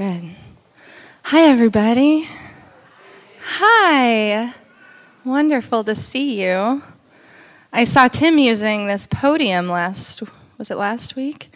[0.00, 0.30] Good.
[1.24, 2.26] Hi, everybody.
[3.42, 4.54] Hi.
[5.26, 6.82] Wonderful to see you.
[7.70, 10.22] I saw Tim using this podium last,
[10.56, 11.52] was it last week?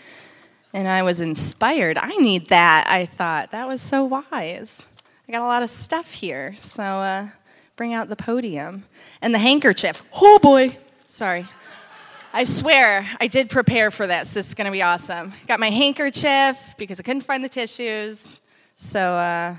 [0.75, 1.97] And I was inspired.
[1.97, 3.51] I need that, I thought.
[3.53, 4.83] That was so wise.
[5.27, 7.29] I got a lot of stuff here, so uh,
[7.77, 8.85] bring out the podium.
[9.23, 10.03] And the handkerchief.
[10.21, 10.77] Oh boy.
[11.07, 11.49] Sorry.
[12.37, 14.33] I swear, I did prepare for this.
[14.33, 15.33] This is going to be awesome.
[15.47, 18.41] Got my handkerchief because I couldn't find the tissues.
[18.75, 19.55] So uh,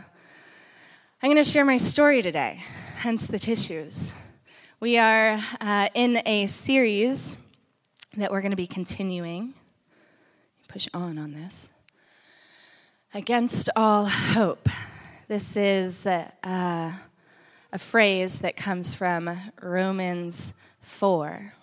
[1.24, 2.62] I'm going to share my story today,
[2.98, 4.12] hence the tissues.
[4.82, 7.38] We are uh, in a series
[8.18, 9.54] that we're going to be continuing.
[10.68, 11.70] Push on on this.
[13.14, 14.68] Against all hope.
[15.30, 21.54] This is uh, a phrase that comes from Romans 4.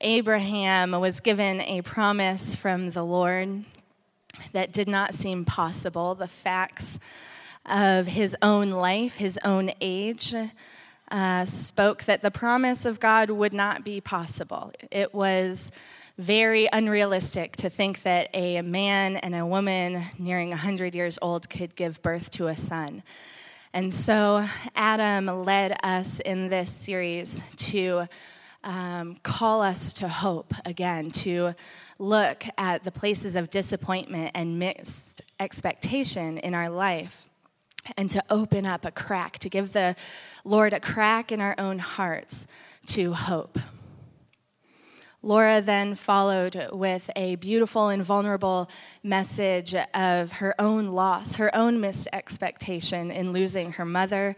[0.00, 3.64] Abraham was given a promise from the Lord
[4.52, 6.14] that did not seem possible.
[6.14, 7.00] The facts
[7.66, 10.36] of his own life, his own age,
[11.10, 14.72] uh, spoke that the promise of God would not be possible.
[14.92, 15.72] It was
[16.16, 21.74] very unrealistic to think that a man and a woman nearing 100 years old could
[21.74, 23.02] give birth to a son.
[23.72, 24.44] And so
[24.76, 28.06] Adam led us in this series to
[28.64, 31.54] um, call us to hope again, to
[31.98, 37.28] look at the places of disappointment and mixed expectation in our life,
[37.96, 39.96] and to open up a crack, to give the
[40.44, 42.46] Lord a crack in our own hearts
[42.86, 43.58] to hope.
[45.22, 48.70] Laura then followed with a beautiful and vulnerable
[49.02, 54.36] message of her own loss, her own missed expectation in losing her mother,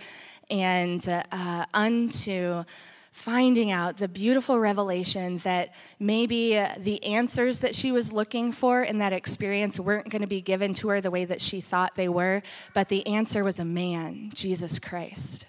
[0.48, 2.64] and uh, unto
[3.12, 8.82] finding out the beautiful revelation that maybe uh, the answers that she was looking for
[8.82, 11.94] in that experience weren't going to be given to her the way that she thought
[11.96, 12.42] they were,
[12.74, 15.46] but the answer was a man, Jesus Christ.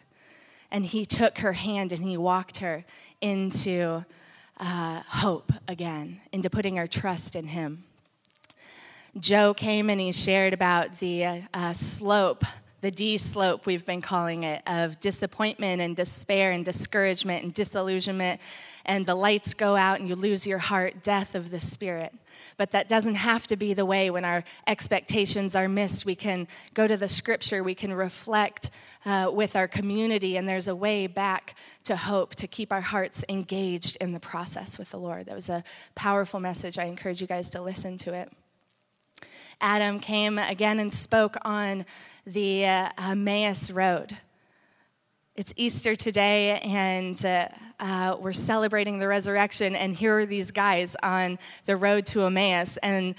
[0.72, 2.84] And he took her hand and he walked her
[3.20, 4.04] into
[4.58, 7.83] uh, hope again, into putting her trust in him.
[9.20, 12.45] Joe came and he shared about the uh, uh slope
[12.81, 18.42] the D slope, we've been calling it, of disappointment and despair and discouragement and disillusionment,
[18.86, 22.14] and the lights go out and you lose your heart, death of the spirit.
[22.58, 26.05] But that doesn't have to be the way when our expectations are missed.
[26.05, 28.71] We can go to the scripture, we can reflect
[29.05, 33.23] uh, with our community, and there's a way back to hope, to keep our hearts
[33.30, 35.27] engaged in the process with the Lord.
[35.27, 36.80] That was a powerful message.
[36.80, 38.31] I encourage you guys to listen to it.
[39.61, 41.86] Adam came again and spoke on
[42.26, 44.17] the uh, Emmaus Road.
[45.36, 47.48] It's Easter today, and uh,
[47.80, 49.76] uh, we're celebrating the resurrection.
[49.76, 53.16] And here are these guys on the road to Emmaus, and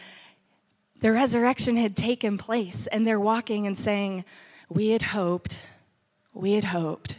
[1.01, 4.25] the resurrection had taken place, and they're walking and saying,
[4.69, 5.61] We had hoped,
[6.35, 7.17] we had hoped,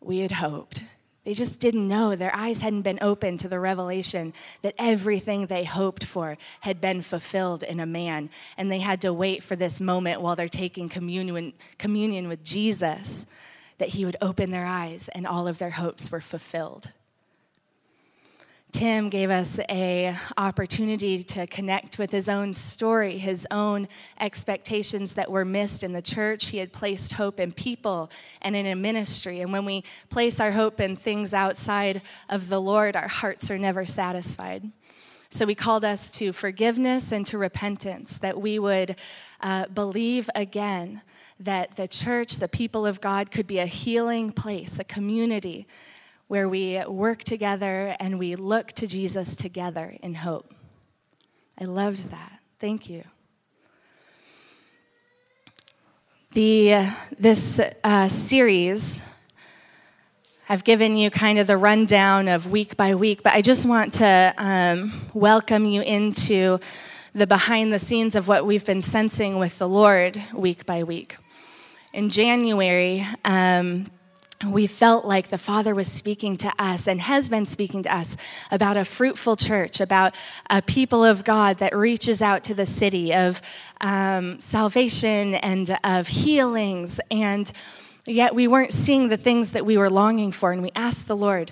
[0.00, 0.82] we had hoped.
[1.28, 2.16] They just didn't know.
[2.16, 7.02] Their eyes hadn't been open to the revelation that everything they hoped for had been
[7.02, 8.30] fulfilled in a man.
[8.56, 13.26] And they had to wait for this moment while they're taking communion, communion with Jesus
[13.76, 16.94] that he would open their eyes and all of their hopes were fulfilled.
[18.70, 23.88] Tim gave us a opportunity to connect with his own story, his own
[24.20, 26.46] expectations that were missed in the church.
[26.46, 28.10] He had placed hope in people
[28.42, 29.40] and in a ministry.
[29.40, 33.58] And when we place our hope in things outside of the Lord, our hearts are
[33.58, 34.70] never satisfied.
[35.30, 38.96] So he called us to forgiveness and to repentance, that we would
[39.40, 41.02] uh, believe again
[41.40, 45.66] that the church, the people of God, could be a healing place, a community
[46.28, 50.54] where we work together and we look to Jesus together in hope.
[51.58, 52.38] I loved that.
[52.60, 53.02] Thank you.
[56.32, 59.00] The, this uh, series,
[60.50, 63.94] I've given you kind of the rundown of week by week, but I just want
[63.94, 66.58] to um, welcome you into
[67.14, 71.16] the behind the scenes of what we've been sensing with the Lord week by week.
[71.94, 73.86] In January, um,
[74.46, 78.16] we felt like the Father was speaking to us and has been speaking to us
[78.50, 80.14] about a fruitful church, about
[80.48, 83.42] a people of God that reaches out to the city of
[83.80, 87.00] um, salvation and of healings.
[87.10, 87.50] And
[88.06, 90.52] yet we weren't seeing the things that we were longing for.
[90.52, 91.50] And we asked the Lord,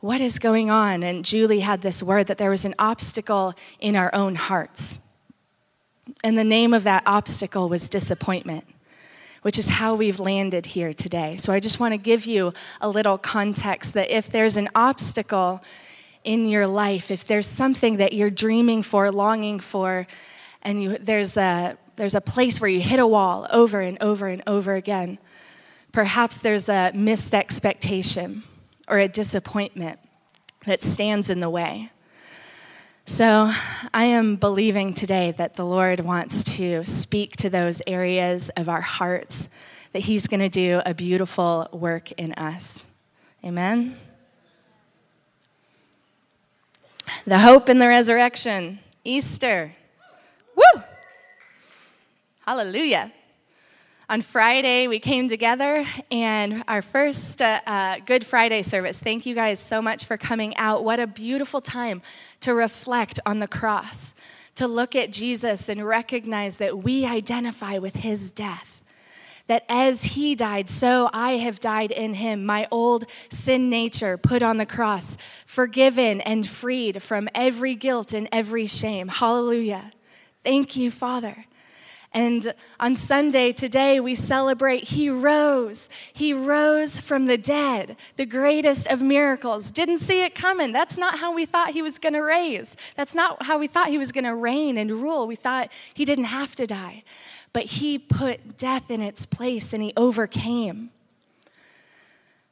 [0.00, 1.04] What is going on?
[1.04, 5.00] And Julie had this word that there was an obstacle in our own hearts.
[6.24, 8.66] And the name of that obstacle was disappointment
[9.44, 11.36] which is how we've landed here today.
[11.36, 15.62] So I just want to give you a little context that if there's an obstacle
[16.24, 20.06] in your life, if there's something that you're dreaming for, longing for,
[20.62, 24.28] and you, there's a there's a place where you hit a wall over and over
[24.28, 25.18] and over again.
[25.92, 28.44] Perhaps there's a missed expectation
[28.88, 29.98] or a disappointment
[30.64, 31.90] that stands in the way.
[33.06, 33.52] So,
[33.92, 38.80] I am believing today that the Lord wants to speak to those areas of our
[38.80, 39.50] hearts,
[39.92, 42.82] that He's going to do a beautiful work in us.
[43.44, 43.98] Amen.
[47.26, 49.74] The hope in the resurrection, Easter.
[50.56, 50.82] Woo!
[52.46, 53.12] Hallelujah.
[54.14, 58.96] On Friday, we came together and our first uh, uh, Good Friday service.
[58.96, 60.84] Thank you guys so much for coming out.
[60.84, 62.00] What a beautiful time
[62.38, 64.14] to reflect on the cross,
[64.54, 68.84] to look at Jesus and recognize that we identify with his death.
[69.48, 72.46] That as he died, so I have died in him.
[72.46, 78.28] My old sin nature put on the cross, forgiven and freed from every guilt and
[78.30, 79.08] every shame.
[79.08, 79.90] Hallelujah.
[80.44, 81.46] Thank you, Father.
[82.14, 85.88] And on Sunday, today, we celebrate He rose.
[86.12, 89.72] He rose from the dead, the greatest of miracles.
[89.72, 90.70] Didn't see it coming.
[90.70, 92.76] That's not how we thought He was going to raise.
[92.94, 95.26] That's not how we thought He was going to reign and rule.
[95.26, 97.02] We thought He didn't have to die.
[97.52, 100.90] But He put death in its place and He overcame.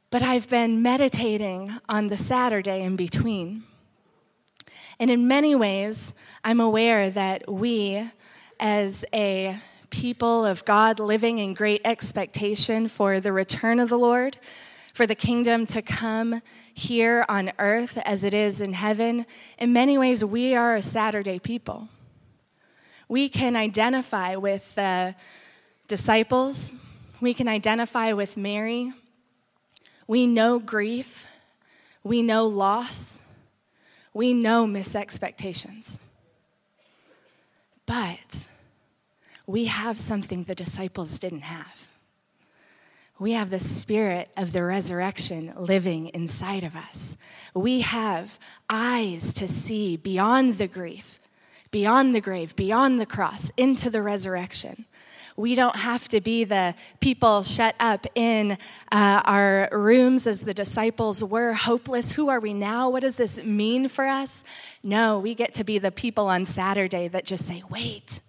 [0.09, 3.63] But I've been meditating on the Saturday in between.
[4.99, 6.13] And in many ways,
[6.43, 8.11] I'm aware that we,
[8.59, 9.57] as a
[9.89, 14.37] people of God living in great expectation for the return of the Lord,
[14.93, 16.41] for the kingdom to come
[16.73, 19.25] here on earth as it is in heaven,
[19.59, 21.87] in many ways, we are a Saturday people.
[23.07, 25.15] We can identify with the
[25.87, 26.73] disciples,
[27.21, 28.91] we can identify with Mary.
[30.07, 31.25] We know grief,
[32.03, 33.21] we know loss,
[34.13, 35.99] we know misexpectations.
[37.93, 38.47] But
[39.45, 41.89] we have something the disciples didn't have.
[43.19, 47.15] We have the spirit of the resurrection living inside of us.
[47.53, 51.19] We have eyes to see beyond the grief,
[51.69, 54.85] beyond the grave, beyond the cross, into the resurrection.
[55.35, 58.53] We don't have to be the people shut up in
[58.91, 62.11] uh, our rooms as the disciples were, hopeless.
[62.11, 62.89] Who are we now?
[62.89, 64.43] What does this mean for us?
[64.83, 68.21] No, we get to be the people on Saturday that just say, wait,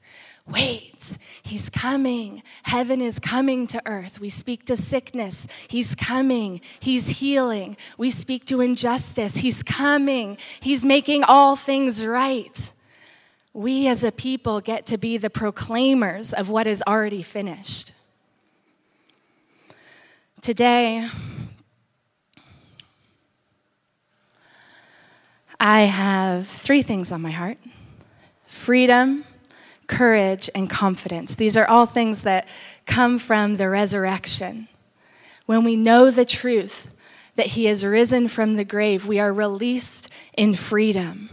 [0.47, 2.43] Wait, he's coming.
[2.65, 4.21] Heaven is coming to earth.
[4.21, 5.47] We speak to sickness.
[5.69, 6.61] He's coming.
[6.81, 7.79] He's healing.
[7.97, 9.37] We speak to injustice.
[9.37, 10.37] He's coming.
[10.61, 12.73] He's making all things right.
[13.55, 17.93] We as a people get to be the proclaimers of what is already finished.
[20.43, 21.09] Today,
[25.59, 27.57] I have three things on my heart
[28.45, 29.25] freedom
[29.87, 31.35] courage, and confidence.
[31.35, 32.49] These are all things that
[32.87, 34.69] come from the resurrection.
[35.47, 36.89] When we know the truth
[37.37, 41.31] that He has risen from the grave, we are released in freedom.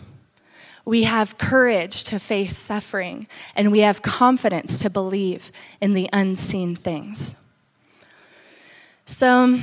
[0.86, 6.76] We have courage to face suffering, and we have confidence to believe in the unseen
[6.76, 7.36] things.
[9.06, 9.60] So,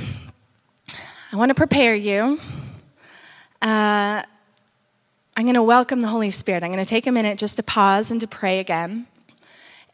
[1.31, 2.39] I want to prepare you.
[3.61, 4.23] Uh,
[5.35, 6.63] I'm going to welcome the Holy Spirit.
[6.63, 9.07] I'm going to take a minute just to pause and to pray again.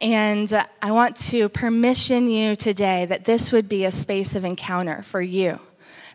[0.02, 0.52] And
[0.82, 5.22] I want to permission you today that this would be a space of encounter for
[5.22, 5.60] you.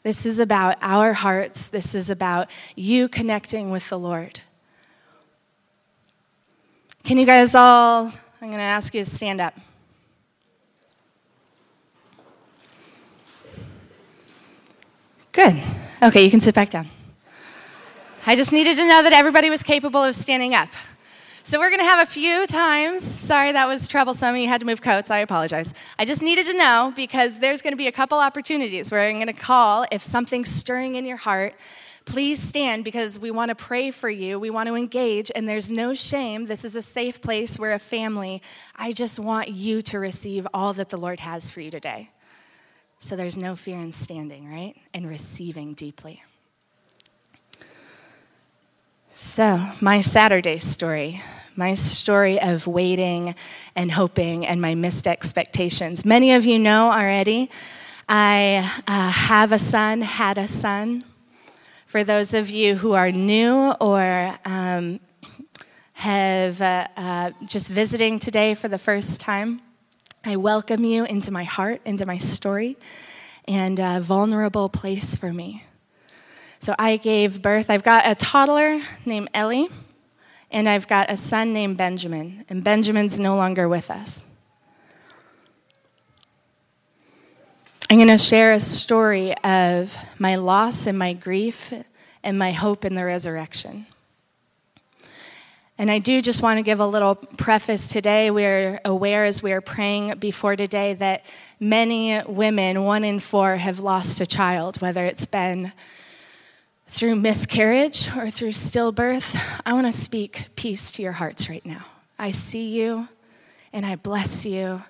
[0.02, 4.40] This is about our hearts, this is about you connecting with the Lord.
[7.11, 8.05] Can you guys all,
[8.40, 9.59] I'm going to ask you to stand up.
[15.33, 15.61] Good.
[16.00, 16.87] Okay, you can sit back down.
[18.29, 20.69] I just needed to know that everybody was capable of standing up.
[21.43, 23.02] So we're going to have a few times.
[23.02, 24.37] Sorry, that was troublesome.
[24.37, 25.11] You had to move coats.
[25.11, 25.75] I apologize.
[25.99, 29.17] I just needed to know because there's going to be a couple opportunities where I'm
[29.17, 31.55] going to call if something's stirring in your heart.
[32.11, 34.40] Please stand because we want to pray for you.
[34.40, 36.47] We want to engage, and there's no shame.
[36.47, 37.57] This is a safe place.
[37.57, 38.43] We're a family.
[38.75, 42.11] I just want you to receive all that the Lord has for you today.
[42.99, 44.75] So there's no fear in standing, right?
[44.93, 46.25] And receiving deeply.
[49.14, 51.23] So, my Saturday story,
[51.55, 53.37] my story of waiting
[53.76, 56.05] and hoping and my missed expectations.
[56.05, 57.50] Many of you know already,
[58.09, 61.05] I uh, have a son, had a son.
[61.91, 65.01] For those of you who are new or um,
[65.95, 69.61] have uh, uh, just visiting today for the first time,
[70.25, 72.77] I welcome you into my heart, into my story,
[73.49, 75.65] and a vulnerable place for me.
[76.61, 77.71] So I gave birth.
[77.71, 79.69] I've got a toddler named Ellie,
[80.53, 84.23] and I've got a son named Benjamin, and Benjamin's no longer with us.
[87.93, 91.75] I'm going to share a story of my loss and my grief
[92.23, 93.85] and my hope in the resurrection.
[95.77, 98.31] And I do just want to give a little preface today.
[98.31, 101.25] We're aware as we are praying before today that
[101.59, 105.73] many women, one in four, have lost a child, whether it's been
[106.87, 109.37] through miscarriage or through stillbirth.
[109.67, 111.87] I want to speak peace to your hearts right now.
[112.21, 113.09] I see you
[113.73, 114.81] and I bless you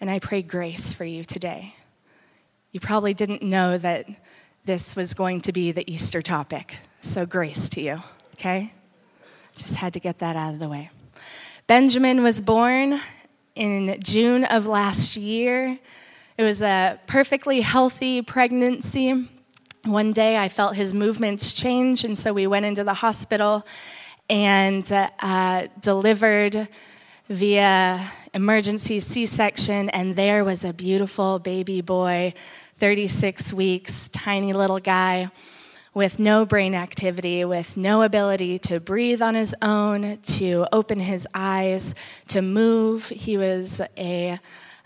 [0.00, 1.74] and I pray grace for you today.
[2.72, 4.06] You probably didn't know that
[4.66, 6.76] this was going to be the Easter topic.
[7.00, 7.98] So, grace to you,
[8.34, 8.74] okay?
[9.56, 10.90] Just had to get that out of the way.
[11.66, 13.00] Benjamin was born
[13.54, 15.78] in June of last year.
[16.36, 19.28] It was a perfectly healthy pregnancy.
[19.84, 23.66] One day I felt his movements change, and so we went into the hospital
[24.28, 26.68] and uh, delivered
[27.30, 32.34] via emergency C section, and there was a beautiful baby boy,
[32.78, 35.30] 36 weeks, tiny little guy
[35.94, 41.26] with no brain activity, with no ability to breathe on his own, to open his
[41.34, 41.94] eyes,
[42.28, 43.08] to move.
[43.08, 44.38] He was a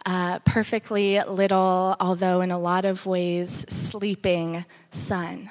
[0.06, 5.50] uh, perfectly little, although in a lot of ways sleeping son.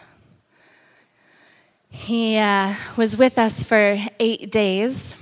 [1.89, 5.15] He uh, was with us for eight days,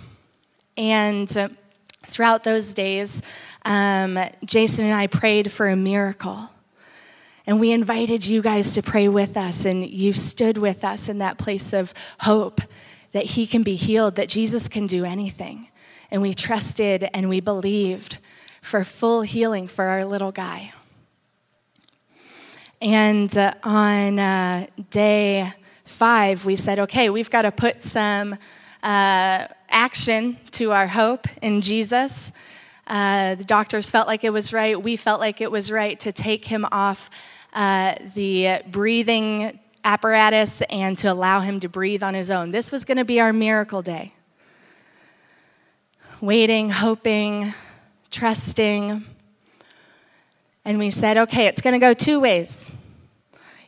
[0.77, 1.57] and
[2.09, 3.21] throughout those days,
[3.65, 6.49] um, Jason and I prayed for a miracle.
[7.45, 11.17] And we invited you guys to pray with us, and you stood with us in
[11.17, 12.61] that place of hope
[13.11, 15.67] that he can be healed, that Jesus can do anything.
[16.11, 18.17] And we trusted and we believed
[18.61, 20.73] for full healing for our little guy.
[22.81, 25.51] And uh, on uh, day
[25.85, 28.37] five, we said, okay, we've got to put some
[28.83, 32.31] uh, action to our hope in Jesus.
[32.87, 34.81] Uh, the doctors felt like it was right.
[34.81, 37.09] We felt like it was right to take him off
[37.53, 42.49] uh, the breathing apparatus and to allow him to breathe on his own.
[42.49, 44.13] This was going to be our miracle day.
[46.21, 47.53] Waiting, hoping,
[48.11, 49.05] trusting.
[50.65, 52.71] And we said, okay, it's going to go two ways.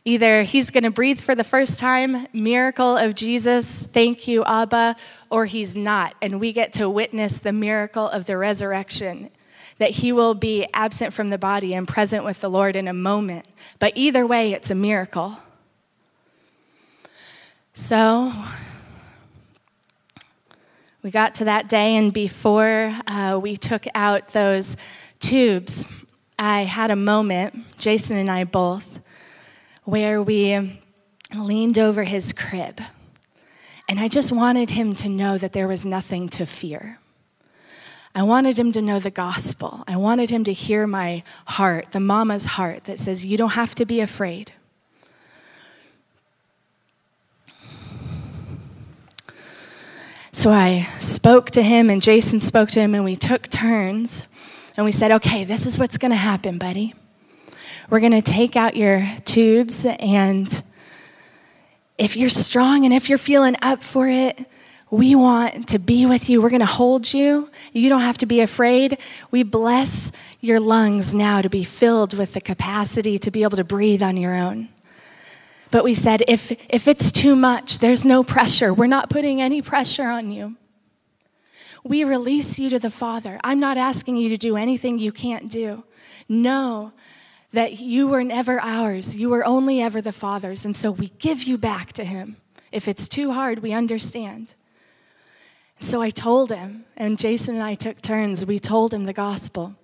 [0.04, 4.96] Either he's going to breathe for the first time, miracle of Jesus, thank you, Abba,
[5.30, 6.14] or he's not.
[6.20, 9.30] And we get to witness the miracle of the resurrection,
[9.78, 12.92] that he will be absent from the body and present with the Lord in a
[12.92, 13.46] moment.
[13.78, 15.36] But either way, it's a miracle.
[17.72, 18.32] So
[21.04, 24.76] we got to that day, and before uh, we took out those
[25.20, 25.86] tubes,
[26.40, 28.98] I had a moment, Jason and I both
[29.84, 30.80] where we
[31.34, 32.80] leaned over his crib.
[33.88, 36.98] And I just wanted him to know that there was nothing to fear.
[38.14, 39.84] I wanted him to know the gospel.
[39.88, 43.74] I wanted him to hear my heart, the mama's heart that says, You don't have
[43.76, 44.52] to be afraid.
[50.30, 54.26] So I spoke to him, and Jason spoke to him, and we took turns.
[54.76, 56.94] And we said, Okay, this is what's going to happen, buddy.
[57.92, 60.62] We're going to take out your tubes, and
[61.98, 64.46] if you're strong and if you're feeling up for it,
[64.90, 66.40] we want to be with you.
[66.40, 67.50] We're going to hold you.
[67.74, 68.96] You don't have to be afraid.
[69.30, 73.64] We bless your lungs now to be filled with the capacity to be able to
[73.64, 74.70] breathe on your own.
[75.70, 78.72] But we said, if, if it's too much, there's no pressure.
[78.72, 80.56] We're not putting any pressure on you.
[81.84, 83.38] We release you to the Father.
[83.44, 85.84] I'm not asking you to do anything you can't do.
[86.26, 86.92] No,
[87.52, 90.64] that you were never ours, you were only ever the Father's.
[90.64, 92.36] And so we give you back to Him.
[92.70, 94.54] If it's too hard, we understand.
[95.78, 99.12] And so I told him, and Jason and I took turns, we told him the
[99.12, 99.74] gospel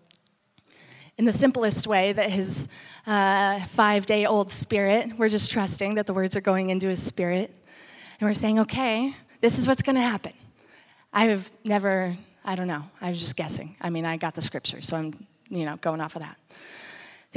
[1.19, 2.69] in the simplest way that his
[3.07, 7.03] uh, five day old spirit, we're just trusting that the words are going into his
[7.03, 7.53] spirit.
[8.21, 10.33] And we're saying, okay, this is what's going to happen.
[11.13, 13.77] I've never, I don't know, I was just guessing.
[13.81, 16.37] I mean, I got the scripture, so I'm, you know, going off of that.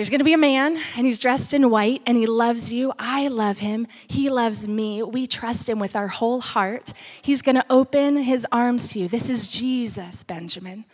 [0.02, 2.92] There's going to be a man, and he's dressed in white, and he loves you.
[2.98, 3.86] I love him.
[4.08, 5.04] He loves me.
[5.04, 6.92] We trust him with our whole heart.
[7.22, 9.08] He's going to open his arms to you.
[9.08, 10.86] This is Jesus, Benjamin.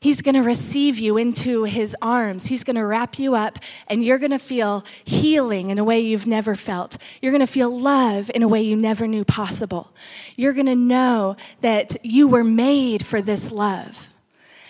[0.00, 2.46] He's going to receive you into his arms.
[2.46, 6.00] He's going to wrap you up, and you're going to feel healing in a way
[6.00, 6.96] you've never felt.
[7.20, 9.92] You're going to feel love in a way you never knew possible.
[10.36, 14.07] You're going to know that you were made for this love.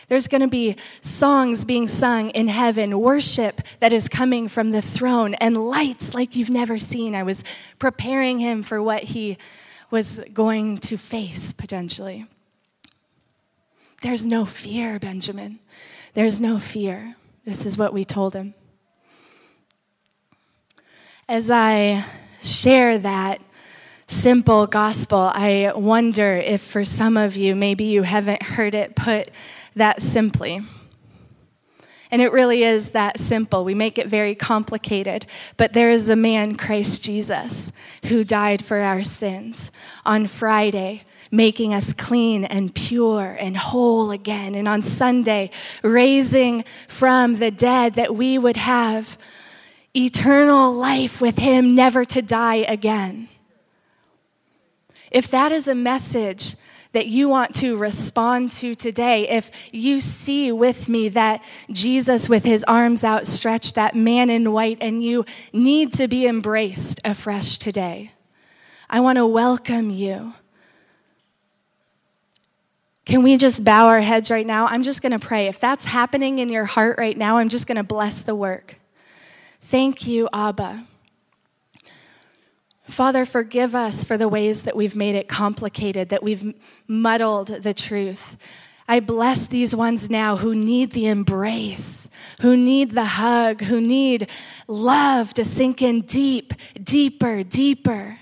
[0.09, 4.81] There's going to be songs being sung in heaven, worship that is coming from the
[4.81, 7.15] throne, and lights like you've never seen.
[7.15, 7.45] I was
[7.79, 9.37] preparing him for what he
[9.91, 12.27] was going to face potentially.
[14.01, 15.59] There's no fear, Benjamin.
[16.15, 17.17] There's no fear.
[17.45, 18.55] This is what we told him.
[21.29, 22.05] As I
[22.43, 23.41] share that
[24.07, 29.31] simple gospel, I wonder if for some of you, maybe you haven't heard it put
[29.79, 30.61] that simply.
[32.11, 33.65] And it really is that simple.
[33.65, 35.27] We make it very complicated.
[35.57, 37.71] But there is a man, Christ Jesus,
[38.07, 39.71] who died for our sins
[40.07, 44.55] on Friday, making us clean and pure and whole again.
[44.55, 45.51] And on Sunday,
[45.83, 49.19] raising from the dead that we would have
[49.95, 53.29] eternal life with him, never to die again.
[55.11, 56.57] If that is a message
[56.93, 62.45] that you want to respond to today, if you see with me that Jesus with
[62.45, 68.13] his arms outstretched, that man in white, and you need to be embraced afresh today,
[68.89, 70.33] I want to welcome you.
[73.05, 74.67] Can we just bow our heads right now?
[74.67, 75.47] I'm just going to pray.
[75.47, 78.79] If that's happening in your heart right now, I'm just going to bless the work.
[79.63, 80.87] Thank you, Abba.
[82.89, 86.55] Father, forgive us for the ways that we've made it complicated, that we've
[86.87, 88.39] muddled the truth.
[88.89, 92.09] I bless these ones now who need the embrace,
[92.41, 94.31] who need the hug, who need
[94.67, 98.19] love to sink in deep, deeper, deeper.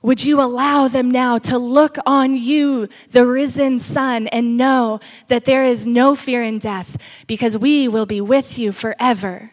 [0.00, 5.44] Would you allow them now to look on you, the risen Son, and know that
[5.44, 6.96] there is no fear in death
[7.26, 9.52] because we will be with you forever?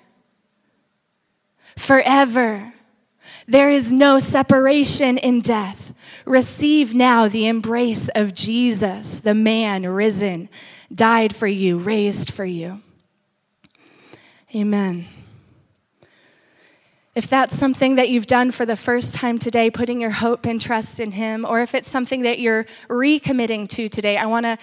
[1.76, 2.74] Forever.
[3.50, 5.92] There is no separation in death.
[6.24, 10.50] Receive now the embrace of Jesus, the man risen,
[10.94, 12.84] died for you, raised for you.
[14.56, 15.08] Amen.
[17.16, 20.62] If that's something that you've done for the first time today, putting your hope and
[20.62, 24.60] trust in Him, or if it's something that you're recommitting to today, I want to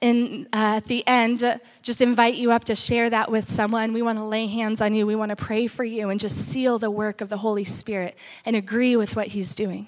[0.00, 3.92] in, uh, at the end, uh, just invite you up to share that with someone.
[3.92, 5.06] We want to lay hands on you.
[5.06, 8.16] We want to pray for you and just seal the work of the Holy Spirit
[8.44, 9.86] and agree with what He's doing.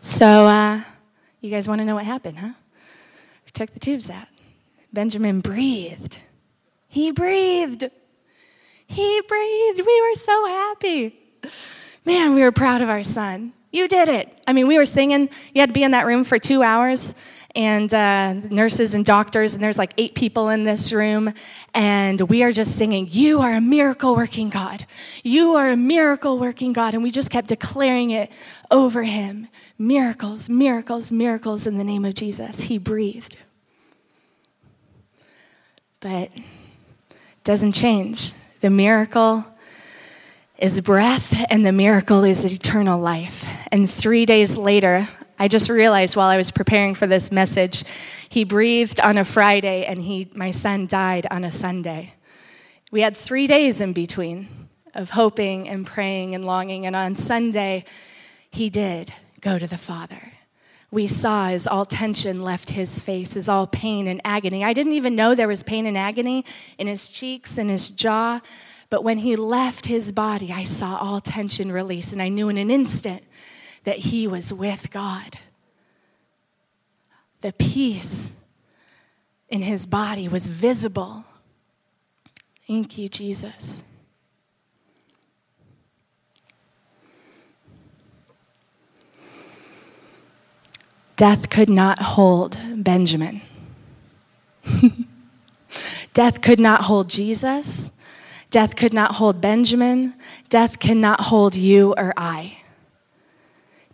[0.00, 0.80] So, uh,
[1.40, 2.52] you guys want to know what happened, huh?
[3.44, 4.28] We took the tubes out.
[4.92, 6.20] Benjamin breathed.
[6.88, 7.90] He breathed.
[8.90, 9.82] He breathed.
[9.86, 11.16] We were so happy.
[12.04, 13.52] Man, we were proud of our son.
[13.70, 14.36] You did it.
[14.48, 15.30] I mean, we were singing.
[15.54, 17.14] You had to be in that room for two hours,
[17.54, 21.32] and uh, nurses and doctors, and there's like eight people in this room,
[21.72, 24.84] and we are just singing, You are a miracle working God.
[25.22, 26.94] You are a miracle working God.
[26.94, 28.32] And we just kept declaring it
[28.72, 29.46] over him
[29.78, 32.62] miracles, miracles, miracles in the name of Jesus.
[32.62, 33.36] He breathed.
[36.00, 38.32] But it doesn't change.
[38.60, 39.44] The miracle
[40.58, 43.46] is breath, and the miracle is eternal life.
[43.72, 47.84] And three days later, I just realized while I was preparing for this message,
[48.28, 52.12] he breathed on a Friday, and he, my son died on a Sunday.
[52.90, 54.48] We had three days in between
[54.94, 57.86] of hoping and praying and longing, and on Sunday,
[58.50, 60.29] he did go to the Father.
[60.90, 64.64] We saw as all tension left his face, as all pain and agony.
[64.64, 66.44] I didn't even know there was pain and agony
[66.78, 68.40] in his cheeks and his jaw.
[68.88, 72.58] But when he left his body, I saw all tension release, and I knew in
[72.58, 73.22] an instant
[73.84, 75.38] that he was with God.
[77.40, 78.32] The peace
[79.48, 81.24] in his body was visible.
[82.66, 83.84] Thank you, Jesus.
[91.20, 93.42] Death could not hold Benjamin.
[96.14, 97.90] Death could not hold Jesus.
[98.48, 100.14] Death could not hold Benjamin.
[100.48, 102.56] Death cannot hold you or I.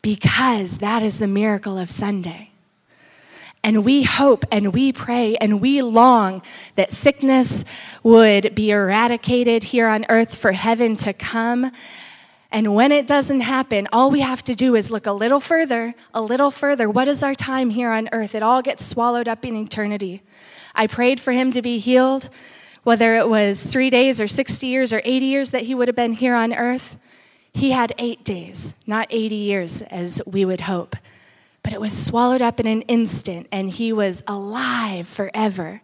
[0.03, 2.51] Because that is the miracle of Sunday.
[3.65, 6.43] And we hope and we pray and we long
[6.77, 7.65] that sickness
[8.05, 11.73] would be eradicated here on earth for heaven to come.
[12.51, 15.95] And when it doesn't happen, all we have to do is look a little further,
[16.15, 16.89] a little further.
[16.89, 18.35] What is our time here on earth?
[18.35, 20.23] It all gets swallowed up in eternity.
[20.75, 22.31] I prayed for him to be healed
[22.87, 25.97] whether it was three days or 60 years or 80 years that he would have
[25.97, 26.99] been here on earth,
[27.53, 30.95] he had eight days, not 80 years as we would hope.
[31.65, 35.83] But it was swallowed up in an instant, and he was alive forever.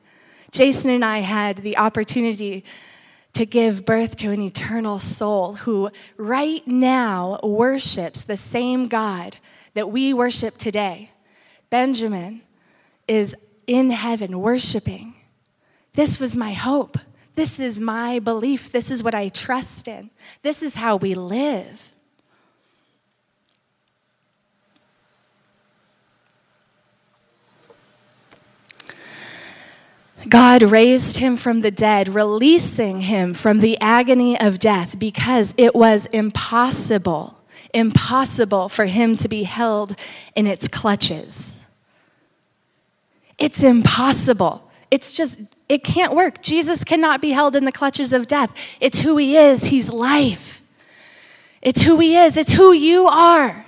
[0.53, 2.62] Jason and I had the opportunity
[3.35, 9.37] to give birth to an eternal soul who right now worships the same God
[9.75, 11.11] that we worship today.
[11.71, 12.42] Benjamin
[13.09, 13.35] is
[13.66, 15.14] in heaven worshiping
[15.95, 16.99] this was my hope.
[17.35, 18.73] This is my belief.
[18.73, 20.11] This is what I trust in.
[20.42, 21.91] This is how we live.
[30.28, 35.74] God raised him from the dead, releasing him from the agony of death because it
[35.74, 37.38] was impossible,
[37.74, 39.98] impossible for him to be held
[40.37, 41.66] in its clutches.
[43.38, 44.70] It's impossible.
[44.90, 46.42] It's just, it can't work.
[46.42, 48.54] Jesus cannot be held in the clutches of death.
[48.80, 50.62] It's who he is, he's life.
[51.61, 53.64] It's who he is, it's who you are.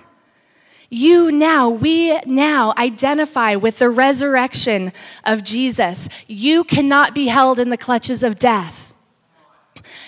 [0.94, 4.92] You now, we now identify with the resurrection
[5.24, 6.09] of Jesus.
[6.28, 8.94] You cannot be held in the clutches of death.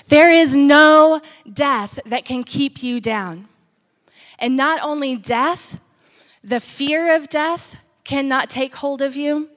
[0.07, 1.22] There is no
[1.53, 3.49] death that can keep you down.
[4.38, 5.81] And not only death,
[6.44, 9.49] the fear of death cannot take hold of you.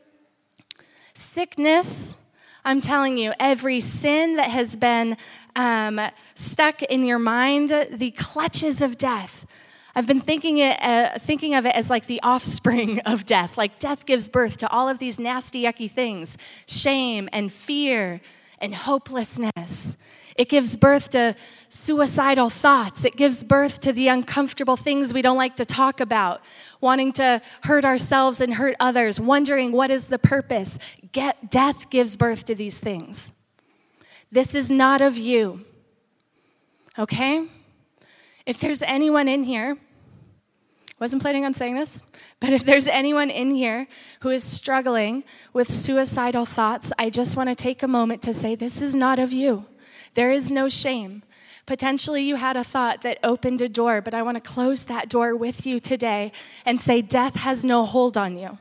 [1.14, 2.18] Sickness,
[2.66, 5.16] I'm telling you, every sin that has been
[5.56, 6.02] um,
[6.34, 9.46] stuck in your mind, the clutches of death
[10.00, 13.58] I've been thinking, it, uh, thinking of it as like the offspring of death.
[13.58, 18.22] Like death gives birth to all of these nasty, yucky things shame and fear
[18.60, 19.98] and hopelessness.
[20.38, 21.36] It gives birth to
[21.68, 23.04] suicidal thoughts.
[23.04, 26.46] It gives birth to the uncomfortable things we don't like to talk about,
[26.80, 30.80] wanting to hurt ourselves and hurt others, wondering what is the purpose.
[31.12, 33.34] Get, death gives birth to these things.
[34.32, 35.66] This is not of you.
[36.98, 37.48] Okay?
[38.46, 39.78] If there's anyone in here
[41.00, 42.02] wasn't planning on saying this,
[42.40, 43.88] but if there's anyone in here
[44.22, 48.56] who is struggling with suicidal thoughts, I just want to take a moment to say
[48.56, 49.66] this is not of you.
[50.14, 51.24] There is no shame.
[51.66, 55.08] Potentially, you had a thought that opened a door, but I want to close that
[55.08, 56.32] door with you today
[56.66, 58.58] and say, Death has no hold on you.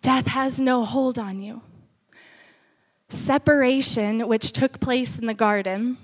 [0.00, 1.60] Death has no hold on you.
[3.08, 5.98] Separation, which took place in the garden,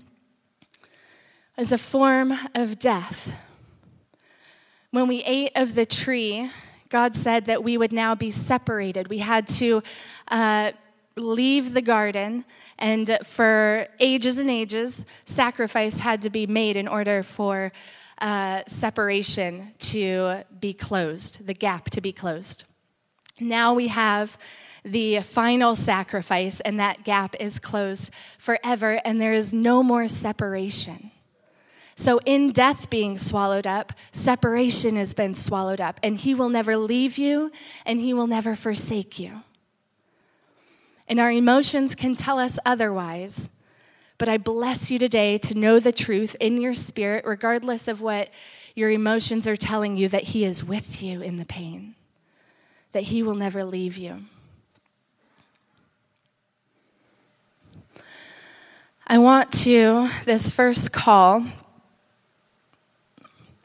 [1.57, 3.33] is a form of death
[4.93, 6.51] when we ate of the tree,
[6.91, 9.09] God said that we would now be separated.
[9.09, 9.83] We had to
[10.29, 10.73] uh,
[11.17, 12.45] leave the garden,
[12.79, 17.73] and for ages and ages, sacrifice had to be made in order for
[18.19, 22.65] uh, separation to be closed, the gap to be closed.
[23.41, 24.37] Now we have
[24.85, 31.12] the final sacrifice, and that gap is closed forever, and there is no more separation.
[31.95, 36.77] So, in death being swallowed up, separation has been swallowed up, and He will never
[36.77, 37.53] leave you
[37.85, 39.43] and He will never forsake you.
[41.09, 43.51] And our emotions can tell us otherwise,
[44.17, 48.31] but I bless you today to know the truth in your spirit, regardless of what
[48.75, 51.95] your emotions are telling you, that He is with you in the pain,
[52.93, 54.23] that He will never leave you.
[59.07, 61.45] I want to, this first call,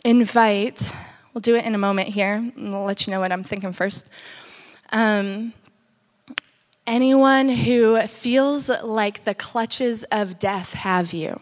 [0.08, 0.94] invite,
[1.34, 3.74] we'll do it in a moment here, and I'll let you know what I'm thinking
[3.74, 4.08] first.
[4.94, 5.52] Um,
[6.88, 11.42] anyone who feels like the clutches of death have you.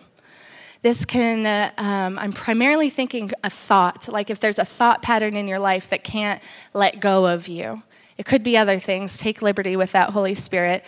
[0.82, 5.36] This can, uh, um, I'm primarily thinking a thought, like if there's a thought pattern
[5.36, 6.42] in your life that can't
[6.74, 7.84] let go of you.
[8.18, 9.18] It could be other things.
[9.18, 10.84] Take liberty with that, Holy Spirit.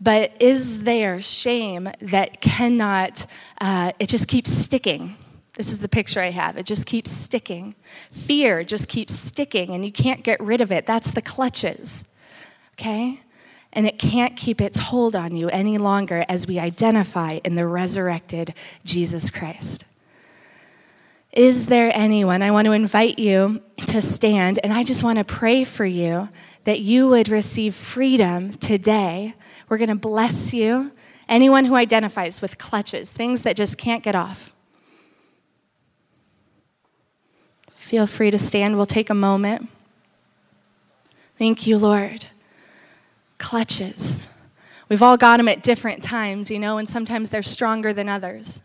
[0.00, 3.26] But is there shame that cannot,
[3.60, 5.16] uh, it just keeps sticking?
[5.54, 6.56] This is the picture I have.
[6.56, 7.74] It just keeps sticking.
[8.12, 10.86] Fear just keeps sticking, and you can't get rid of it.
[10.86, 12.04] That's the clutches,
[12.74, 13.20] okay?
[13.72, 17.66] And it can't keep its hold on you any longer as we identify in the
[17.66, 19.84] resurrected Jesus Christ.
[21.32, 22.42] Is there anyone?
[22.42, 26.28] I want to invite you to stand, and I just want to pray for you
[26.64, 29.34] that you would receive freedom today.
[29.68, 30.90] We're going to bless you.
[31.28, 34.52] Anyone who identifies with clutches, things that just can't get off.
[37.90, 38.76] Feel free to stand.
[38.76, 39.68] We'll take a moment.
[41.36, 42.26] Thank you, Lord.
[43.36, 44.28] Clutches.
[44.88, 48.62] We've all got them at different times, you know, and sometimes they're stronger than others.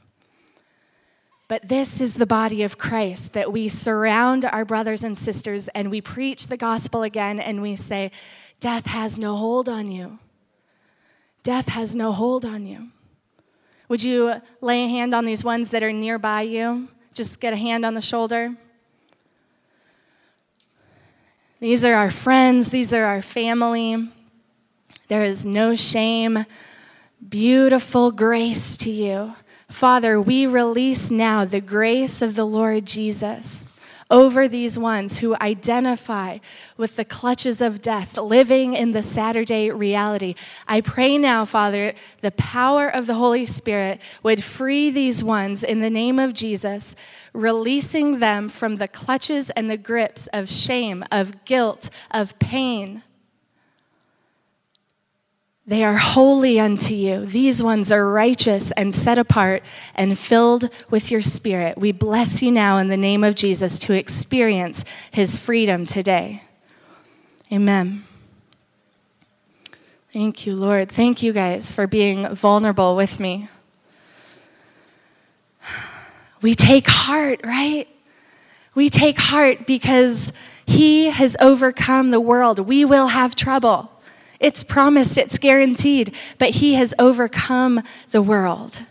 [1.47, 5.89] But this is the body of Christ that we surround our brothers and sisters and
[5.89, 8.11] we preach the gospel again and we say,
[8.59, 10.19] Death has no hold on you.
[11.41, 12.89] Death has no hold on you.
[13.89, 16.89] Would you lay a hand on these ones that are nearby you?
[17.15, 18.55] Just get a hand on the shoulder.
[21.65, 24.07] These are our friends, these are our family.
[25.07, 26.45] There is no shame.
[27.27, 29.33] Beautiful grace to you.
[29.67, 33.64] Father, we release now the grace of the Lord Jesus
[34.11, 36.37] over these ones who identify
[36.77, 40.35] with the clutches of death, living in the Saturday reality.
[40.67, 45.79] I pray now, Father, the power of the Holy Spirit would free these ones in
[45.79, 46.95] the name of Jesus,
[47.33, 53.01] releasing them from the clutches and the grips of shame, of guilt, of pain.
[55.67, 57.25] They are holy unto you.
[57.25, 59.63] These ones are righteous and set apart
[59.95, 61.75] and filled with your spirit.
[61.75, 66.43] We bless you now in the name of Jesus to experience his freedom today.
[67.51, 68.03] Amen.
[70.13, 70.91] Thank you, Lord.
[70.91, 73.49] Thank you guys for being vulnerable with me.
[76.43, 77.87] We take heart, right?
[78.75, 80.31] We take heart because
[80.65, 82.59] he has overcome the world.
[82.59, 83.91] We will have trouble.
[84.39, 88.81] It's promised, it's guaranteed, but He has overcome the world.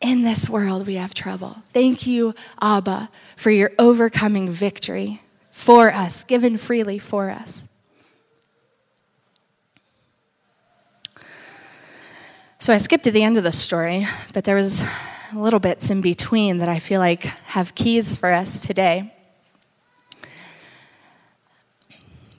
[0.00, 1.58] In this world, we have trouble.
[1.72, 7.68] Thank you, Abba, for your overcoming victory for us, given freely for us.
[12.58, 14.84] So I skipped to the end of the story, but there was
[15.34, 19.12] little bits in between that I feel like have keys for us today.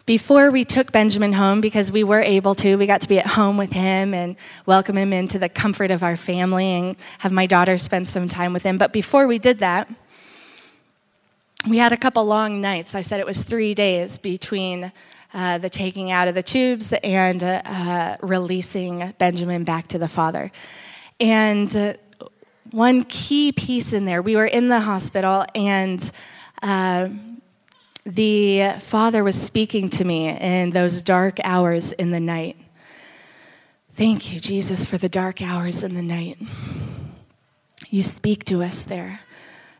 [0.05, 3.25] Before we took Benjamin home, because we were able to, we got to be at
[3.25, 4.35] home with him and
[4.65, 8.51] welcome him into the comfort of our family and have my daughter spend some time
[8.51, 8.77] with him.
[8.77, 9.89] But before we did that,
[11.69, 12.95] we had a couple long nights.
[12.95, 14.91] I said it was three days between
[15.33, 20.09] uh, the taking out of the tubes and uh, uh, releasing Benjamin back to the
[20.09, 20.51] father.
[21.21, 21.93] And uh,
[22.71, 26.11] one key piece in there, we were in the hospital and
[26.61, 27.07] uh,
[28.05, 32.57] the Father was speaking to me in those dark hours in the night.
[33.95, 36.37] Thank you, Jesus, for the dark hours in the night.
[37.89, 39.19] You speak to us there.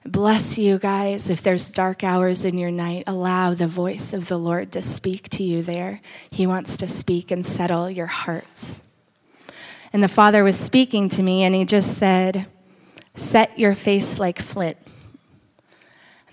[0.05, 1.29] Bless you guys.
[1.29, 5.29] If there's dark hours in your night, allow the voice of the Lord to speak
[5.29, 6.01] to you there.
[6.29, 8.81] He wants to speak and settle your hearts.
[9.91, 12.47] And the Father was speaking to me, and He just said,
[13.15, 14.77] Set your face like flint.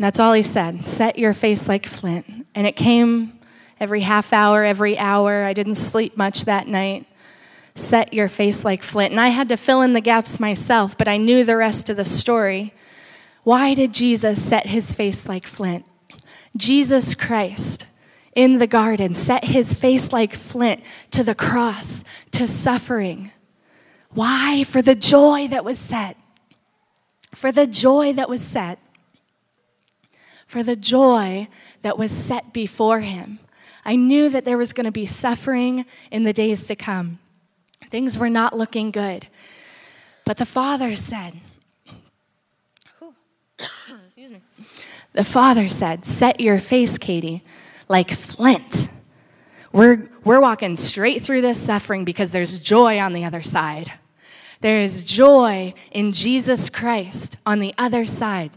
[0.00, 2.46] And that's all he said set your face like flint.
[2.54, 3.38] And it came
[3.78, 5.44] every half hour, every hour.
[5.44, 7.06] I didn't sleep much that night.
[7.74, 9.10] Set your face like flint.
[9.10, 11.98] And I had to fill in the gaps myself, but I knew the rest of
[11.98, 12.72] the story.
[13.44, 15.84] Why did Jesus set his face like flint?
[16.56, 17.84] Jesus Christ
[18.34, 23.32] in the garden set his face like flint to the cross, to suffering.
[24.14, 24.64] Why?
[24.64, 26.16] For the joy that was set.
[27.34, 28.78] For the joy that was set
[30.50, 31.46] for the joy
[31.82, 33.38] that was set before him.
[33.84, 37.20] I knew that there was going to be suffering in the days to come.
[37.88, 39.28] Things were not looking good.
[40.24, 41.34] But the Father said,
[44.04, 44.40] Excuse me.
[45.12, 47.44] The Father said, Set your face, Katie,
[47.88, 48.88] like flint.
[49.72, 53.92] We're, we're walking straight through this suffering because there's joy on the other side.
[54.62, 58.50] There is joy in Jesus Christ on the other side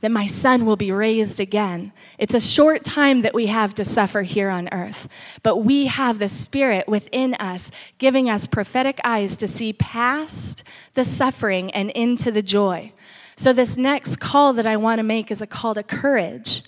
[0.00, 1.92] that my son will be raised again.
[2.18, 5.08] It's a short time that we have to suffer here on earth,
[5.42, 10.62] but we have the Spirit within us giving us prophetic eyes to see past
[10.94, 12.92] the suffering and into the joy.
[13.36, 16.62] So, this next call that I want to make is a call to courage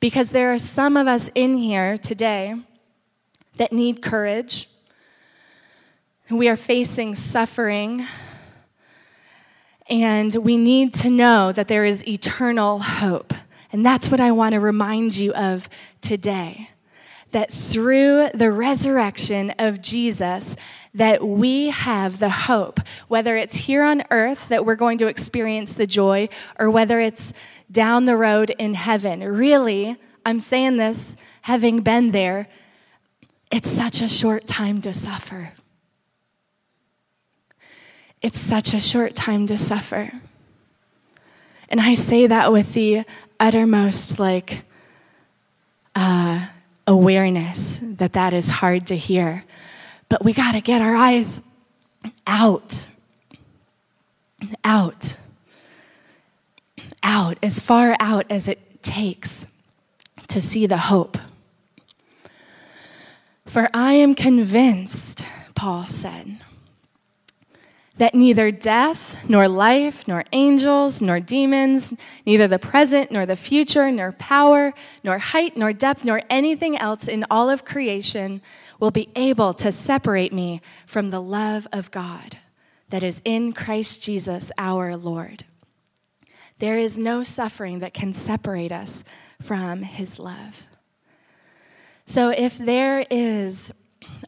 [0.00, 2.54] because there are some of us in here today
[3.56, 4.68] that need courage.
[6.30, 8.06] We are facing suffering
[9.88, 13.34] and we need to know that there is eternal hope.
[13.72, 15.68] And that's what I want to remind you of
[16.00, 16.70] today.
[17.32, 20.54] That through the resurrection of Jesus,
[20.94, 25.74] that we have the hope, whether it's here on earth that we're going to experience
[25.74, 27.32] the joy, or whether it's
[27.70, 29.20] down the road in heaven.
[29.20, 32.48] Really, I'm saying this having been there,
[33.50, 35.52] it's such a short time to suffer.
[38.24, 40.10] It's such a short time to suffer.
[41.68, 43.04] And I say that with the
[43.38, 44.62] uttermost, like,
[45.94, 46.46] uh,
[46.86, 49.44] awareness that that is hard to hear.
[50.08, 51.42] But we got to get our eyes
[52.26, 52.86] out.
[54.64, 55.18] Out.
[57.02, 59.46] Out, as far out as it takes
[60.28, 61.18] to see the hope.
[63.44, 66.38] For I am convinced, Paul said,
[67.96, 71.94] that neither death, nor life, nor angels, nor demons,
[72.26, 74.72] neither the present, nor the future, nor power,
[75.04, 78.42] nor height, nor depth, nor anything else in all of creation
[78.80, 82.38] will be able to separate me from the love of God
[82.88, 85.44] that is in Christ Jesus our Lord.
[86.58, 89.04] There is no suffering that can separate us
[89.40, 90.66] from his love.
[92.06, 93.72] So if there is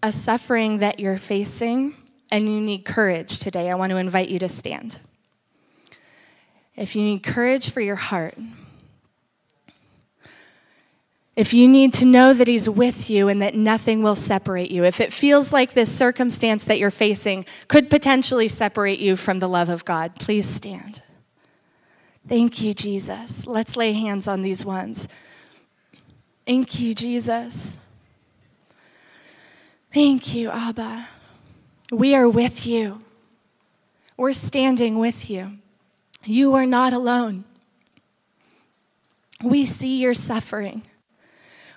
[0.03, 1.95] a suffering that you're facing
[2.31, 4.99] and you need courage today, I want to invite you to stand.
[6.75, 8.37] If you need courage for your heart,
[11.37, 14.85] if you need to know that He's with you and that nothing will separate you,
[14.85, 19.49] if it feels like this circumstance that you're facing could potentially separate you from the
[19.49, 21.03] love of God, please stand.
[22.27, 23.47] Thank you, Jesus.
[23.47, 25.09] Let's lay hands on these ones.
[26.47, 27.79] Thank you, Jesus.
[29.93, 31.09] Thank you, Abba.
[31.91, 33.03] We are with you.
[34.17, 35.59] We're standing with you.
[36.25, 37.45] You are not alone.
[39.43, 40.83] We see your suffering.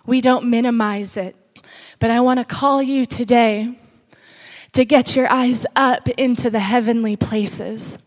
[0.05, 1.35] We don't minimize it.
[1.99, 3.77] But I want to call you today
[4.71, 7.99] to get your eyes up into the heavenly places.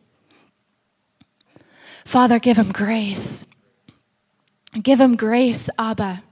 [2.04, 3.46] Father, give him grace.
[4.80, 6.22] Give him grace, Abba,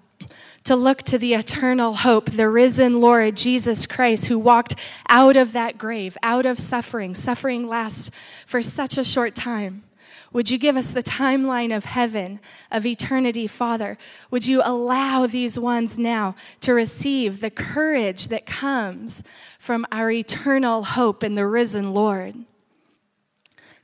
[0.65, 4.75] to look to the eternal hope, the risen Lord Jesus Christ, who walked
[5.09, 7.15] out of that grave, out of suffering.
[7.15, 8.11] Suffering lasts
[8.47, 9.85] for such a short time.
[10.33, 12.39] Would you give us the timeline of heaven,
[12.71, 13.99] of eternity, Father?
[14.31, 19.25] Would you allow these ones now to receive the courage that comes
[19.59, 22.37] from our eternal hope in the risen Lord?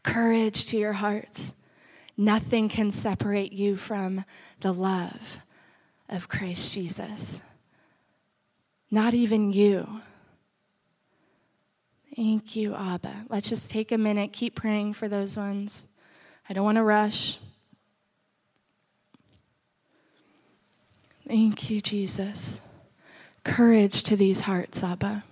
[0.04, 1.54] Courage to your hearts.
[2.16, 4.24] Nothing can separate you from
[4.60, 5.40] the love
[6.08, 7.42] of Christ Jesus.
[8.90, 10.00] Not even you.
[12.14, 13.26] Thank you, Abba.
[13.28, 15.86] Let's just take a minute, keep praying for those ones.
[16.48, 17.38] I don't want to rush.
[21.28, 22.60] Thank you, Jesus.
[23.42, 25.24] Courage to these hearts, Abba.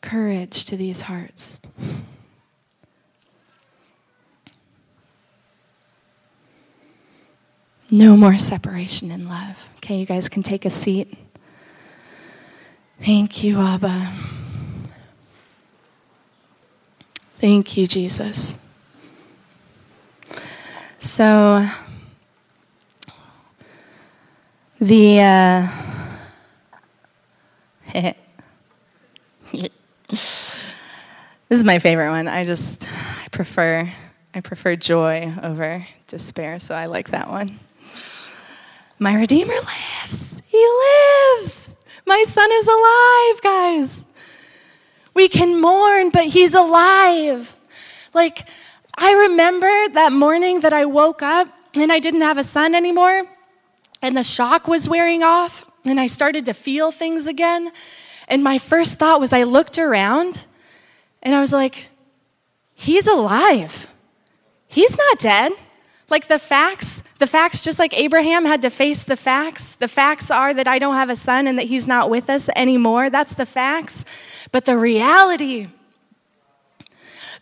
[0.00, 1.60] Courage to these hearts.
[7.90, 9.68] No more separation in love.
[9.76, 11.16] Okay, you guys can take a seat.
[13.00, 14.12] Thank you, Abba.
[17.38, 18.58] Thank you, Jesus.
[20.98, 21.64] So,
[24.80, 25.20] the.
[25.20, 25.68] Uh,
[30.10, 30.64] this
[31.50, 32.26] is my favorite one.
[32.26, 32.88] I just
[33.22, 33.88] I prefer
[34.34, 37.58] I prefer joy over despair, so I like that one.
[38.98, 40.42] My Redeemer lives.
[40.46, 40.66] He
[41.36, 41.74] lives.
[42.06, 44.04] My son is alive, guys.
[45.14, 47.54] We can mourn, but he's alive.
[48.14, 48.48] Like
[48.96, 53.26] I remember that morning that I woke up and I didn't have a son anymore,
[54.00, 57.70] and the shock was wearing off, and I started to feel things again.
[58.28, 60.46] And my first thought was I looked around
[61.22, 61.88] and I was like,
[62.74, 63.86] He's alive.
[64.68, 65.52] He's not dead.
[66.08, 69.74] Like the facts, the facts, just like Abraham had to face the facts.
[69.76, 72.48] The facts are that I don't have a son and that he's not with us
[72.54, 73.10] anymore.
[73.10, 74.04] That's the facts.
[74.52, 75.68] But the reality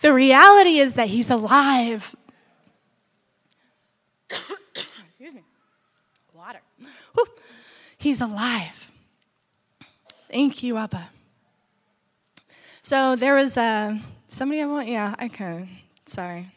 [0.05, 2.14] the reality is that he's alive.
[5.09, 5.40] Excuse me.
[6.35, 6.61] Water.
[7.14, 7.27] Whew.
[7.96, 8.90] He's alive.
[10.31, 11.09] Thank you, Abba.
[12.83, 13.98] So there was a
[14.29, 14.88] somebody I want.
[14.88, 15.70] Yeah, I can.
[16.05, 16.50] Sorry,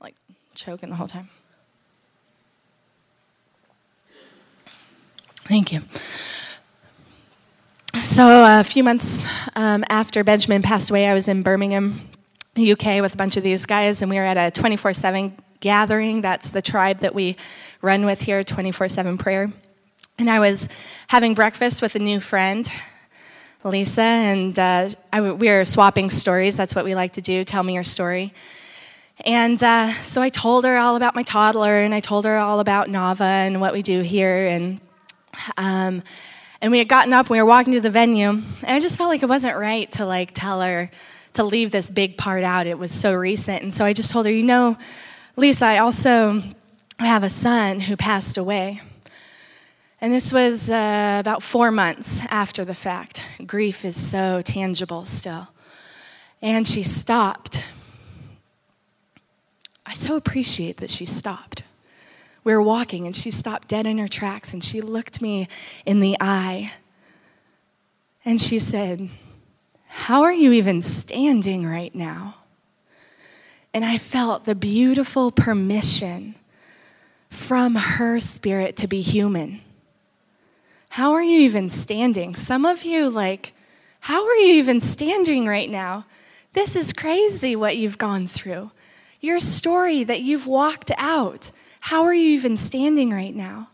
[0.00, 0.14] like
[0.58, 1.28] choking the whole time.
[5.46, 5.82] Thank you.
[8.02, 12.00] So a few months um, after Benjamin passed away, I was in Birmingham
[12.56, 16.22] UK with a bunch of these guys, and we were at a 24 7 gathering.
[16.22, 17.36] That's the tribe that we
[17.80, 19.52] run with here, 24 7 prayer.
[20.18, 20.68] And I was
[21.06, 22.68] having breakfast with a new friend,
[23.62, 26.56] Lisa, and uh, I, we were swapping stories.
[26.56, 28.34] That's what we like to do tell me your story.
[29.24, 32.60] And uh, so I told her all about my toddler, and I told her all
[32.60, 34.46] about Nava and what we do here.
[34.46, 34.80] And,
[35.56, 36.02] um,
[36.60, 39.10] and we had gotten up, we were walking to the venue, and I just felt
[39.10, 40.90] like it wasn't right to like tell her
[41.34, 42.66] to leave this big part out.
[42.66, 43.62] It was so recent.
[43.62, 44.76] And so I just told her, you know,
[45.36, 46.42] Lisa, I also
[46.98, 48.80] have a son who passed away.
[50.00, 53.22] And this was uh, about four months after the fact.
[53.46, 55.48] Grief is so tangible still.
[56.40, 57.64] And she stopped.
[59.88, 61.62] I so appreciate that she stopped.
[62.44, 65.48] We were walking and she stopped dead in her tracks and she looked me
[65.86, 66.72] in the eye
[68.22, 69.08] and she said,
[69.86, 72.36] how are you even standing right now?
[73.72, 76.34] And I felt the beautiful permission
[77.30, 79.62] from her spirit to be human.
[80.90, 82.34] How are you even standing?
[82.34, 83.54] Some of you, like,
[84.00, 86.04] how are you even standing right now?
[86.52, 88.70] This is crazy what you've gone through.
[89.20, 91.50] Your story that you've walked out.
[91.80, 93.68] How are you even standing right now?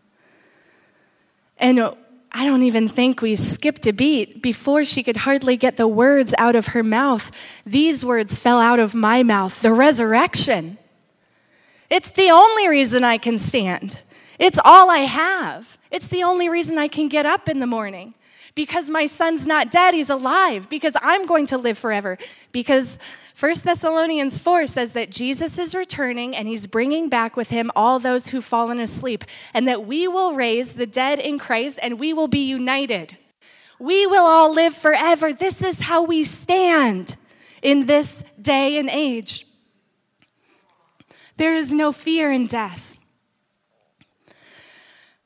[1.59, 1.95] And uh,
[2.33, 4.43] I don't even think we skipped a beat.
[4.43, 7.31] Before she could hardly get the words out of her mouth,
[7.65, 10.79] these words fell out of my mouth the resurrection.
[11.91, 14.01] It's the only reason I can stand.
[14.39, 15.79] It's all I have.
[15.91, 18.15] It's the only reason I can get up in the morning
[18.55, 22.19] because my son's not dead, he's alive, because I'm going to live forever.
[22.53, 22.99] Because
[23.39, 27.99] 1 Thessalonians 4 says that Jesus is returning and he's bringing back with him all
[27.99, 32.13] those who've fallen asleep, and that we will raise the dead in Christ and we
[32.13, 33.17] will be united.
[33.81, 35.33] We will all live forever.
[35.33, 37.17] This is how we stand
[37.61, 39.47] in this day and age.
[41.37, 42.97] There is no fear in death.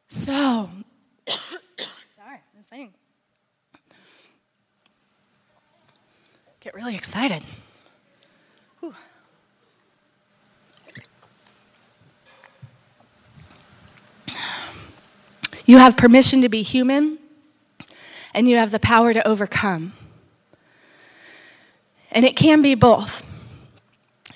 [0.08, 0.70] So,
[6.60, 7.42] get really excited.
[8.78, 8.94] Whew.
[15.66, 17.18] You have permission to be human,
[18.32, 19.92] and you have the power to overcome.
[22.12, 23.26] And it can be both.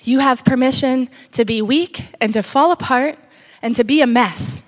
[0.01, 3.17] You have permission to be weak and to fall apart
[3.61, 4.63] and to be a mess.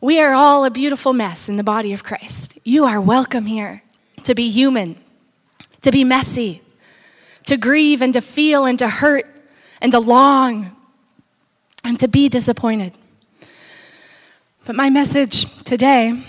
[0.00, 2.58] We are all a beautiful mess in the body of Christ.
[2.64, 3.82] You are welcome here
[4.24, 4.96] to be human
[5.82, 6.62] to be messy,
[7.50, 9.24] to grieve and to feel and to hurt
[9.80, 10.70] and to long
[11.82, 12.96] and to be disappointed.
[14.64, 16.22] But my message today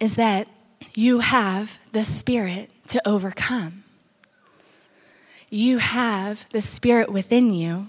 [0.00, 0.48] is that
[0.96, 3.84] you have the Spirit to overcome.
[5.48, 7.86] You have the Spirit within you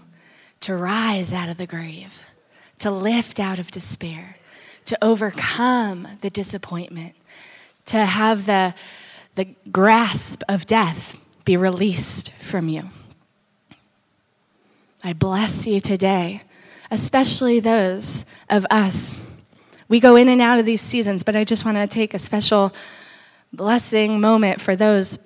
[0.60, 2.22] to rise out of the grave,
[2.78, 4.38] to lift out of despair,
[4.86, 7.16] to overcome the disappointment,
[7.88, 8.76] to have the
[9.34, 11.16] the grasp of death
[11.48, 12.90] be released from you.
[15.02, 16.42] I bless you today,
[16.92, 19.16] especially those of us.
[19.88, 22.20] We go in and out of these seasons, but I just want to take a
[22.20, 22.74] special
[23.54, 25.18] blessing moment for those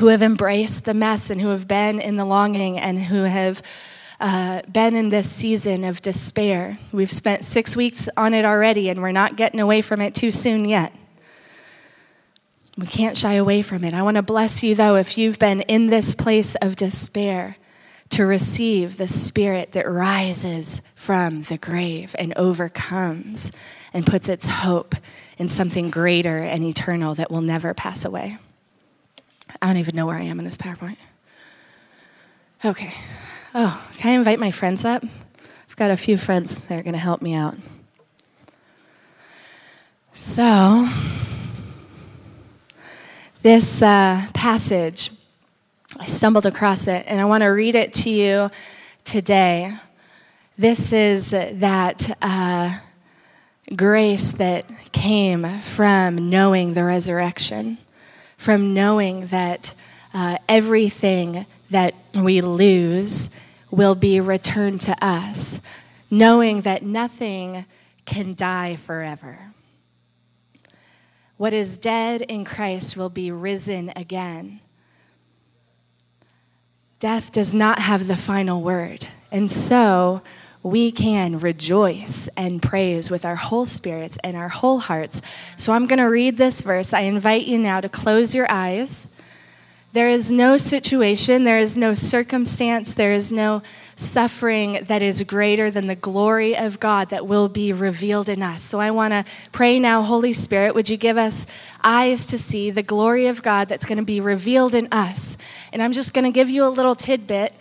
[0.00, 3.60] who have embraced the mess and who have been in the longing and who have
[4.20, 6.78] uh, been in this season of despair.
[6.92, 10.30] We've spent six weeks on it already, and we're not getting away from it too
[10.30, 10.94] soon yet.
[12.76, 13.94] We can't shy away from it.
[13.94, 17.56] I want to bless you, though, if you've been in this place of despair,
[18.12, 23.50] to receive the spirit that rises from the grave and overcomes
[23.94, 24.94] and puts its hope
[25.38, 28.36] in something greater and eternal that will never pass away.
[29.62, 30.98] I don't even know where I am in this PowerPoint.
[32.64, 32.92] Okay.
[33.54, 35.02] Oh, can I invite my friends up?
[35.68, 37.56] I've got a few friends that are going to help me out.
[40.12, 40.86] So,
[43.42, 45.10] this uh, passage,
[45.98, 48.50] I stumbled across it, and I want to read it to you
[49.04, 49.72] today.
[50.56, 52.78] This is that uh,
[53.74, 57.78] grace that came from knowing the resurrection,
[58.36, 59.74] from knowing that
[60.14, 63.28] uh, everything that we lose
[63.72, 65.60] will be returned to us,
[66.10, 67.64] knowing that nothing
[68.04, 69.51] can die forever.
[71.42, 74.60] What is dead in Christ will be risen again.
[77.00, 79.08] Death does not have the final word.
[79.32, 80.22] And so
[80.62, 85.20] we can rejoice and praise with our whole spirits and our whole hearts.
[85.56, 86.94] So I'm going to read this verse.
[86.94, 89.08] I invite you now to close your eyes
[89.92, 93.62] there is no situation, there is no circumstance, there is no
[93.94, 98.62] suffering that is greater than the glory of God that will be revealed in us.
[98.62, 101.46] So I want to pray now, Holy Spirit, would you give us
[101.84, 105.36] eyes to see the glory of God that's going to be revealed in us?
[105.74, 107.52] And I'm just going to give you a little tidbit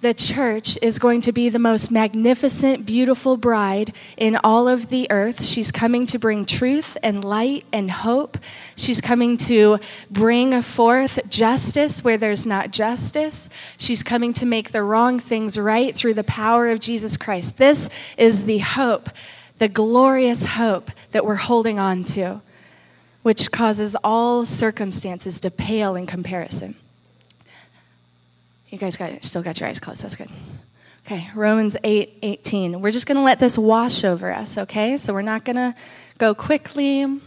[0.00, 5.06] the church is going to be the most magnificent, beautiful bride in all of the
[5.10, 5.44] earth.
[5.44, 8.38] She's coming to bring truth and light and hope.
[8.76, 9.78] She's coming to
[10.10, 13.50] bring forth justice where there's not justice.
[13.76, 17.58] She's coming to make the wrong things right through the power of Jesus Christ.
[17.58, 19.10] This is the hope,
[19.58, 22.40] the glorious hope that we're holding on to,
[23.22, 26.74] which causes all circumstances to pale in comparison.
[28.70, 30.04] You guys got still got your eyes closed.
[30.04, 30.30] That's good.
[31.04, 32.80] Okay, Romans 8 18.
[32.80, 34.96] We're just going to let this wash over us, okay?
[34.96, 35.74] So we're not going to
[36.18, 37.20] go quickly.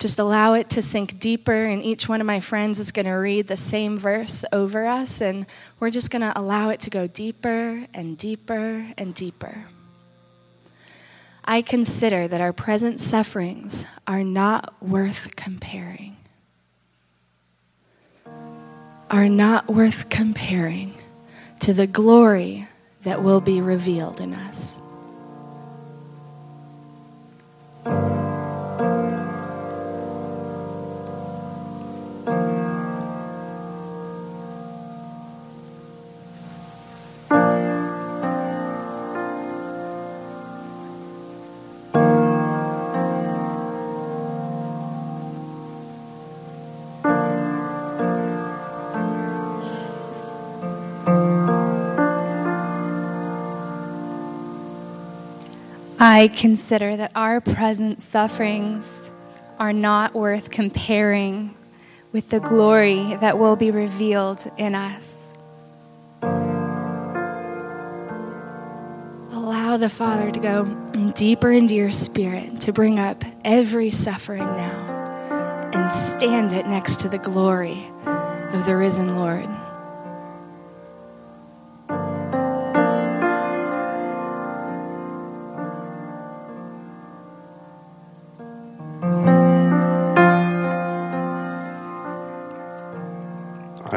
[0.00, 3.12] Just allow it to sink deeper, and each one of my friends is going to
[3.12, 5.46] read the same verse over us, and
[5.78, 9.66] we're just going to allow it to go deeper and deeper and deeper.
[11.44, 16.11] I consider that our present sufferings are not worth comparing
[19.12, 20.94] are not worth comparing
[21.60, 22.66] to the glory
[23.02, 24.80] that will be revealed in us.
[56.12, 59.10] I consider that our present sufferings
[59.58, 61.54] are not worth comparing
[62.12, 65.14] with the glory that will be revealed in us.
[69.32, 70.64] Allow the Father to go
[71.16, 77.08] deeper into your spirit, to bring up every suffering now and stand it next to
[77.08, 77.86] the glory
[78.52, 79.48] of the risen Lord.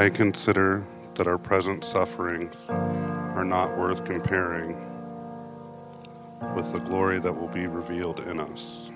[0.06, 0.86] I consider
[1.16, 4.78] that our present sufferings are not worth comparing
[6.56, 8.92] with the glory that will be revealed in us.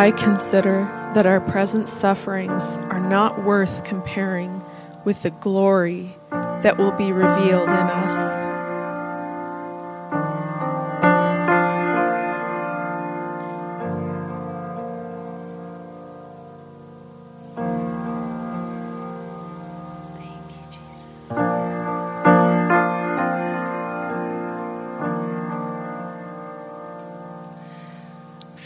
[0.00, 0.84] I consider
[1.14, 4.62] that our present sufferings are not worth comparing
[5.04, 8.49] with the glory that will be revealed in us.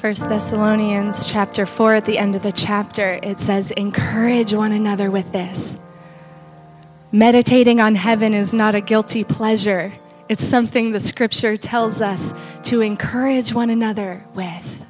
[0.04, 5.10] First Thessalonians chapter 4 at the end of the chapter it says encourage one another
[5.10, 5.78] with this.
[7.10, 9.94] Meditating on heaven is not a guilty pleasure.
[10.28, 12.34] It's something the scripture tells us
[12.64, 14.84] to encourage one another with.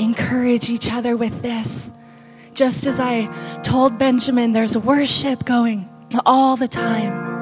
[0.00, 1.92] Encourage each other with this.
[2.54, 3.26] Just as I
[3.62, 5.88] told Benjamin, there's worship going
[6.26, 7.33] all the time.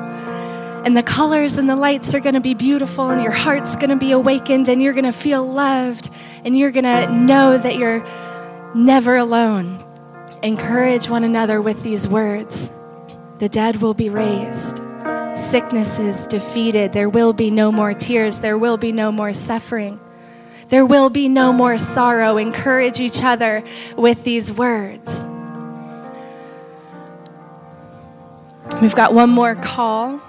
[0.85, 3.91] And the colors and the lights are going to be beautiful, and your heart's going
[3.91, 6.11] to be awakened, and you're going to feel loved,
[6.45, 8.05] and you're going to know that you're
[8.75, 9.79] never alone.
[10.43, 12.71] Encourage one another with these words
[13.39, 14.79] The dead will be raised,
[15.37, 20.01] sickness is defeated, there will be no more tears, there will be no more suffering.
[20.73, 22.39] There will be no more sorrow.
[22.39, 23.63] Encourage each other
[23.95, 25.23] with these words.
[28.81, 30.23] We've got one more call,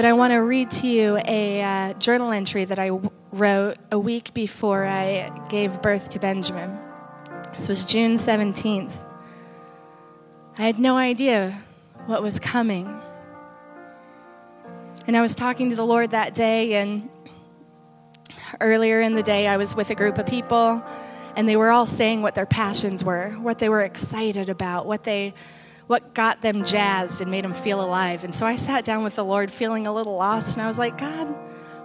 [0.00, 3.76] but I want to read to you a uh, journal entry that I w- wrote
[3.92, 6.78] a week before I gave birth to Benjamin.
[7.54, 8.94] This was June 17th.
[10.56, 11.50] I had no idea
[12.06, 12.86] what was coming.
[15.06, 17.10] And I was talking to the Lord that day, and
[18.58, 20.82] earlier in the day, I was with a group of people,
[21.36, 25.04] and they were all saying what their passions were, what they were excited about, what
[25.04, 25.34] they
[25.90, 28.22] what got them jazzed and made them feel alive.
[28.22, 30.78] And so I sat down with the Lord feeling a little lost, and I was
[30.78, 31.34] like, God,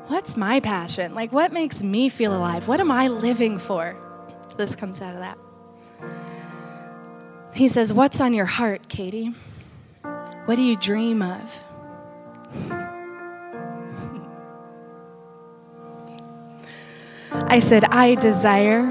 [0.09, 1.15] what's my passion?
[1.15, 2.67] Like, what makes me feel alive?
[2.67, 3.95] What am I living for?
[4.57, 5.39] This comes out of that.
[7.55, 9.33] He says, What's on your heart, Katie?
[10.45, 11.63] What do you dream of?
[17.31, 18.83] I said, I desire,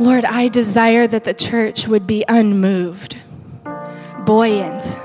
[0.00, 3.18] Lord, I desire that the church would be unmoved,
[4.26, 4.98] buoyant,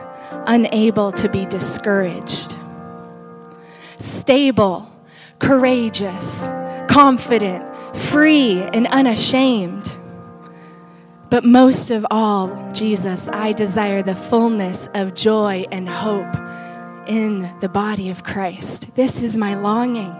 [0.47, 2.55] unable to be discouraged,
[3.99, 4.91] stable,
[5.39, 6.45] courageous,
[6.89, 7.63] confident,
[7.95, 9.97] free, and unashamed.
[11.29, 16.35] But most of all, Jesus, I desire the fullness of joy and hope
[17.07, 18.95] in the body of Christ.
[18.95, 20.13] This is my longing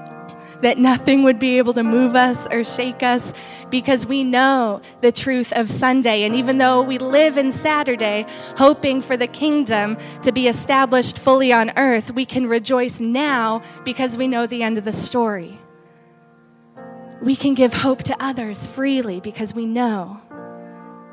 [0.61, 3.33] that nothing would be able to move us or shake us
[3.69, 6.23] because we know the truth of Sunday.
[6.23, 8.25] And even though we live in Saturday,
[8.57, 14.17] hoping for the kingdom to be established fully on earth, we can rejoice now because
[14.17, 15.57] we know the end of the story.
[17.21, 20.19] We can give hope to others freely because we know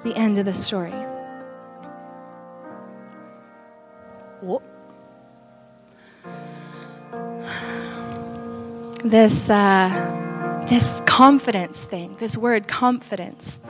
[0.04, 0.94] the end of the story.
[4.40, 4.67] Whoop.
[9.04, 13.60] This uh, this confidence thing, this word confidence.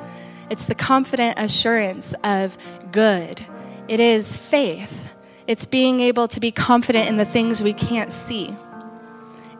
[0.50, 2.56] It's the confident assurance of
[2.90, 3.44] good.
[3.88, 5.12] It is faith.
[5.46, 8.54] It's being able to be confident in the things we can't see.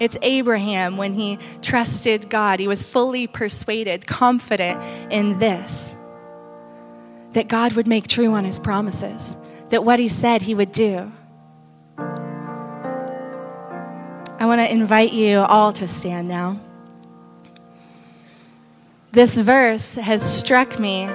[0.01, 2.61] It's Abraham when he trusted God.
[2.61, 5.95] He was fully persuaded, confident in this
[7.33, 9.37] that God would make true on his promises,
[9.69, 11.13] that what he said he would do.
[14.41, 16.61] I want to invite you all to stand now.
[19.11, 21.07] This verse has struck me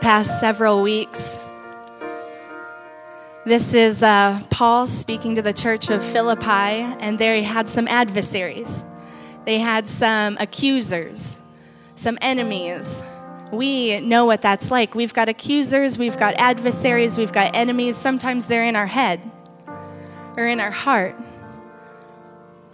[0.00, 1.38] past several weeks.
[3.44, 7.86] This is uh, Paul speaking to the church of Philippi, and there he had some
[7.88, 8.86] adversaries.
[9.44, 11.38] They had some accusers,
[11.94, 13.02] some enemies.
[13.52, 14.94] We know what that's like.
[14.94, 17.98] We've got accusers, we've got adversaries, we've got enemies.
[17.98, 19.20] Sometimes they're in our head
[20.38, 21.14] or in our heart,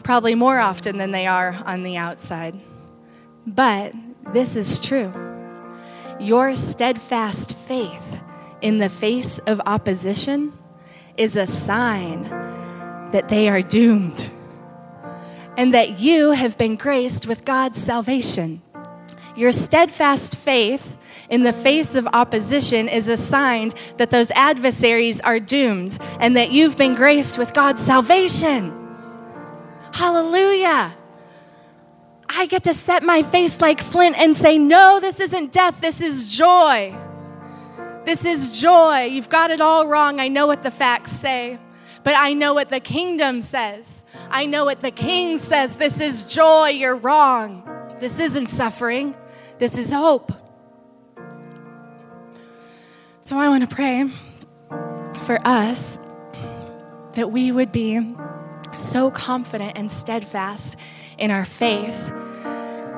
[0.09, 2.59] probably more often than they are on the outside.
[3.47, 3.93] But
[4.33, 5.13] this is true.
[6.19, 8.19] Your steadfast faith
[8.63, 10.55] in the face of opposition
[11.19, 12.23] is a sign
[13.13, 14.31] that they are doomed
[15.59, 18.63] and that you have been graced with God's salvation.
[19.37, 20.97] Your steadfast faith
[21.29, 26.51] in the face of opposition is a sign that those adversaries are doomed and that
[26.51, 28.88] you've been graced with God's salvation.
[29.99, 30.95] Hallelujah.
[32.29, 36.01] I get to set my face like flint and say, No, this isn't death, this
[36.01, 36.97] is joy.
[38.05, 39.07] This is joy.
[39.11, 40.21] You've got it all wrong.
[40.21, 41.59] I know what the facts say,
[42.05, 44.05] but I know what the kingdom says.
[44.31, 45.77] I know what the king says.
[45.77, 46.69] This is joy.
[46.69, 47.69] You're wrong.
[47.99, 49.17] This isn't suffering,
[49.59, 50.31] this is hope.
[53.21, 54.09] So I want to pray
[55.23, 55.99] for us
[57.15, 57.99] that we would be
[58.79, 60.79] so confident and steadfast
[61.19, 61.97] in our faith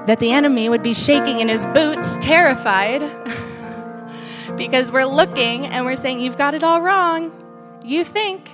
[0.06, 3.00] that the enemy would be shaking in his boots, terrified,
[4.56, 7.32] because we're looking and we're saying, You've got it all wrong.
[7.84, 8.50] You think.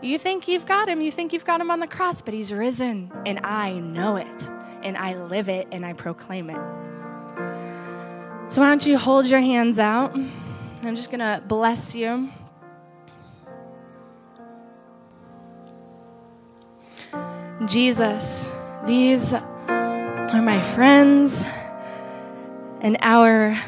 [0.00, 1.00] You think you've got him.
[1.00, 3.10] You think you've got him on the cross, but he's risen.
[3.26, 4.50] And I know it.
[4.82, 6.60] And I live it and I proclaim it.
[8.50, 10.14] So why don't you hold your hands out?
[10.14, 12.30] I'm just going to bless you.
[17.68, 18.50] Jesus,
[18.86, 21.44] these are my friends
[22.80, 23.60] and our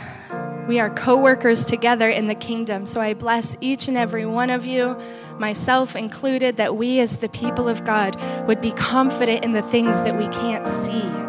[0.67, 2.87] we are co-workers together in the kingdom.
[2.87, 4.97] So I bless each and every one of you,
[5.39, 10.03] myself included, that we as the people of God would be confident in the things
[10.05, 11.20] that we can't see.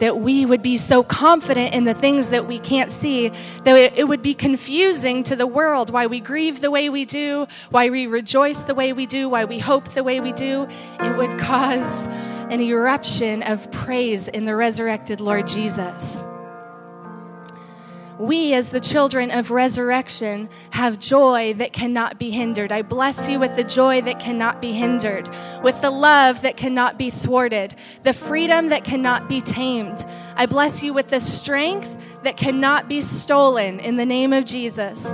[0.00, 3.28] That we would be so confident in the things that we can't see
[3.62, 7.46] that it would be confusing to the world why we grieve the way we do,
[7.70, 10.66] why we rejoice the way we do, why we hope the way we do.
[11.00, 12.06] It would cause
[12.50, 16.22] an eruption of praise in the resurrected Lord Jesus.
[18.18, 22.70] We, as the children of resurrection, have joy that cannot be hindered.
[22.70, 25.28] I bless you with the joy that cannot be hindered,
[25.62, 30.06] with the love that cannot be thwarted, the freedom that cannot be tamed.
[30.36, 35.06] I bless you with the strength that cannot be stolen in the name of Jesus,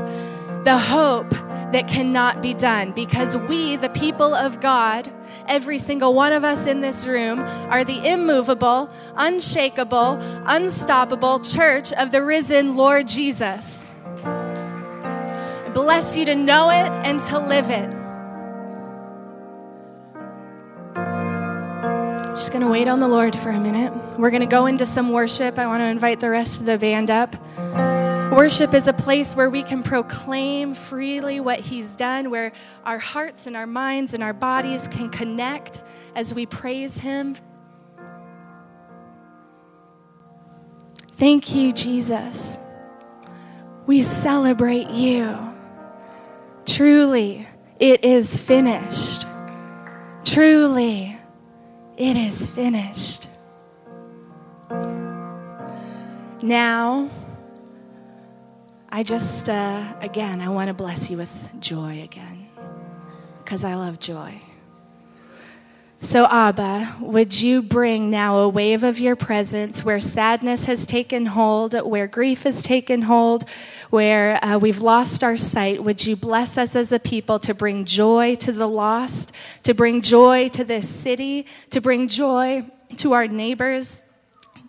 [0.64, 1.30] the hope
[1.72, 5.10] that cannot be done, because we, the people of God,
[5.46, 7.38] every single one of us in this room
[7.70, 13.82] are the immovable, unshakable, unstoppable church of the risen Lord Jesus.
[15.72, 17.90] Bless you to know it and to live it.
[22.34, 23.92] Just going to wait on the Lord for a minute.
[24.18, 25.58] We're going to go into some worship.
[25.58, 27.36] I want to invite the rest of the band up.
[28.30, 32.52] Worship is a place where we can proclaim freely what He's done, where
[32.84, 35.82] our hearts and our minds and our bodies can connect
[36.14, 37.34] as we praise Him.
[41.16, 42.56] Thank you, Jesus.
[43.86, 45.36] We celebrate you.
[46.66, 47.48] Truly,
[47.80, 49.26] it is finished.
[50.24, 51.18] Truly,
[51.96, 53.28] it is finished.
[56.42, 57.10] Now,
[58.92, 62.48] I just, uh, again, I want to bless you with joy again
[63.38, 64.40] because I love joy.
[66.00, 71.26] So, Abba, would you bring now a wave of your presence where sadness has taken
[71.26, 73.44] hold, where grief has taken hold,
[73.90, 75.84] where uh, we've lost our sight?
[75.84, 79.32] Would you bless us as a people to bring joy to the lost,
[79.62, 82.64] to bring joy to this city, to bring joy
[82.96, 84.02] to our neighbors,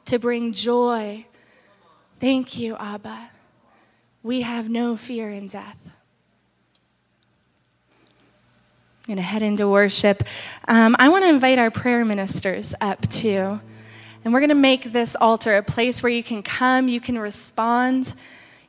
[0.06, 1.26] to bring joy?
[2.20, 3.31] Thank you, Abba
[4.24, 5.78] we have no fear in death.
[9.02, 10.24] I'm going to head into worship.
[10.68, 13.60] Um, I want to invite our prayer ministers up too.
[14.24, 17.18] And we're going to make this altar a place where you can come, you can
[17.18, 18.14] respond,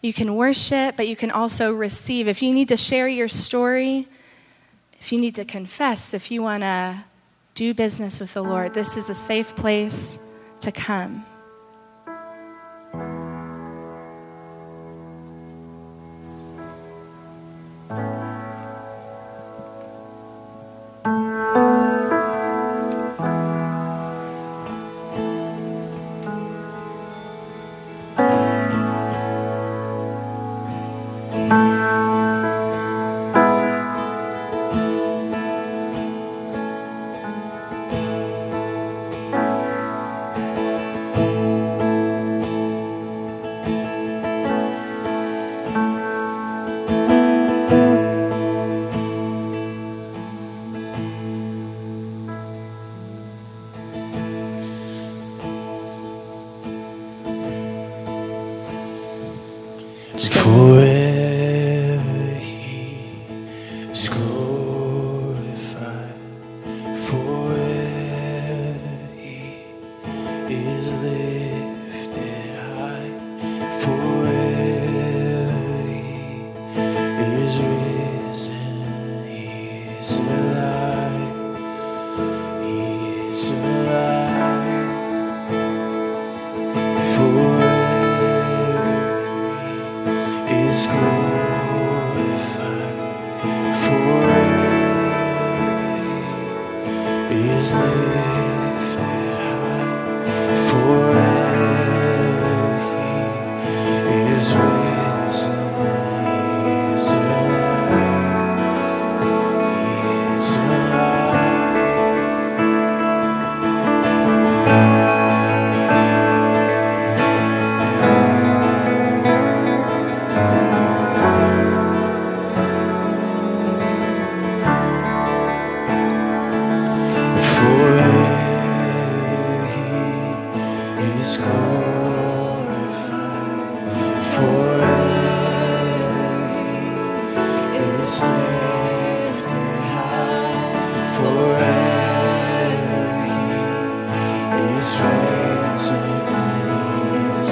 [0.01, 2.29] you can worship, but you can also receive.
[2.29, 4.09] If you need to share your story,
[4.99, 7.05] if you need to confess, if you want to
[7.55, 10.19] do business with the Lord, this is a safe place
[10.63, 11.27] to come.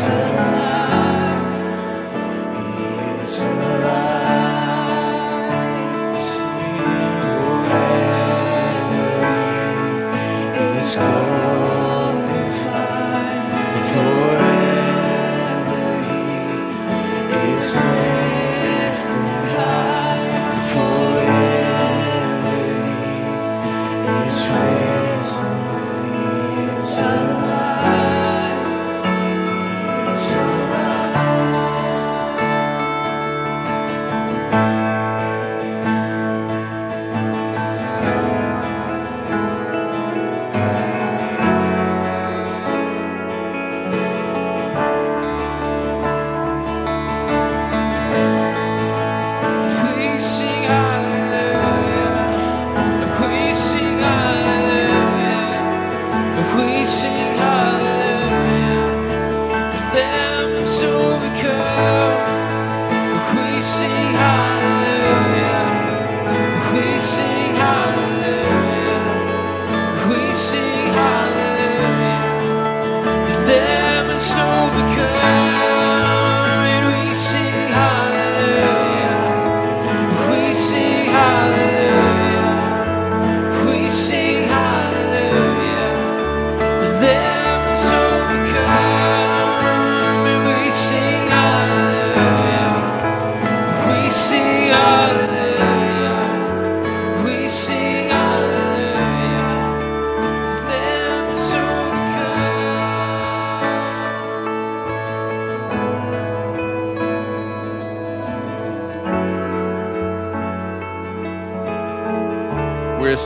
[0.00, 0.59] He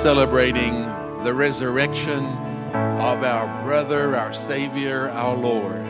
[0.01, 0.83] celebrating
[1.25, 2.25] the resurrection
[2.75, 5.83] of our brother, our Savior, our Lord.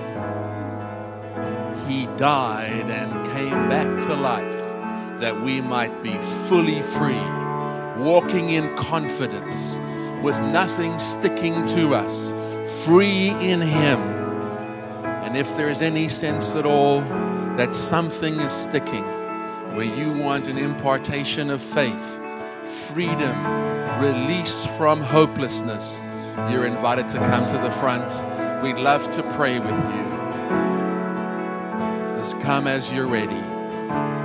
[1.88, 6.14] He died and came back to life that we might be
[6.48, 7.24] fully free,
[8.02, 9.76] walking in confidence,
[10.22, 12.32] with nothing sticking to us,
[12.84, 13.98] free in Him.
[15.24, 17.00] And if there's any sense at all
[17.56, 19.04] that something is sticking,
[19.74, 22.20] where you want an impartation of faith,
[22.92, 26.00] freedom, release from hopelessness,
[26.50, 28.62] you're invited to come to the front.
[28.62, 30.04] We'd love to pray with you.
[32.18, 34.23] Just come as you're ready.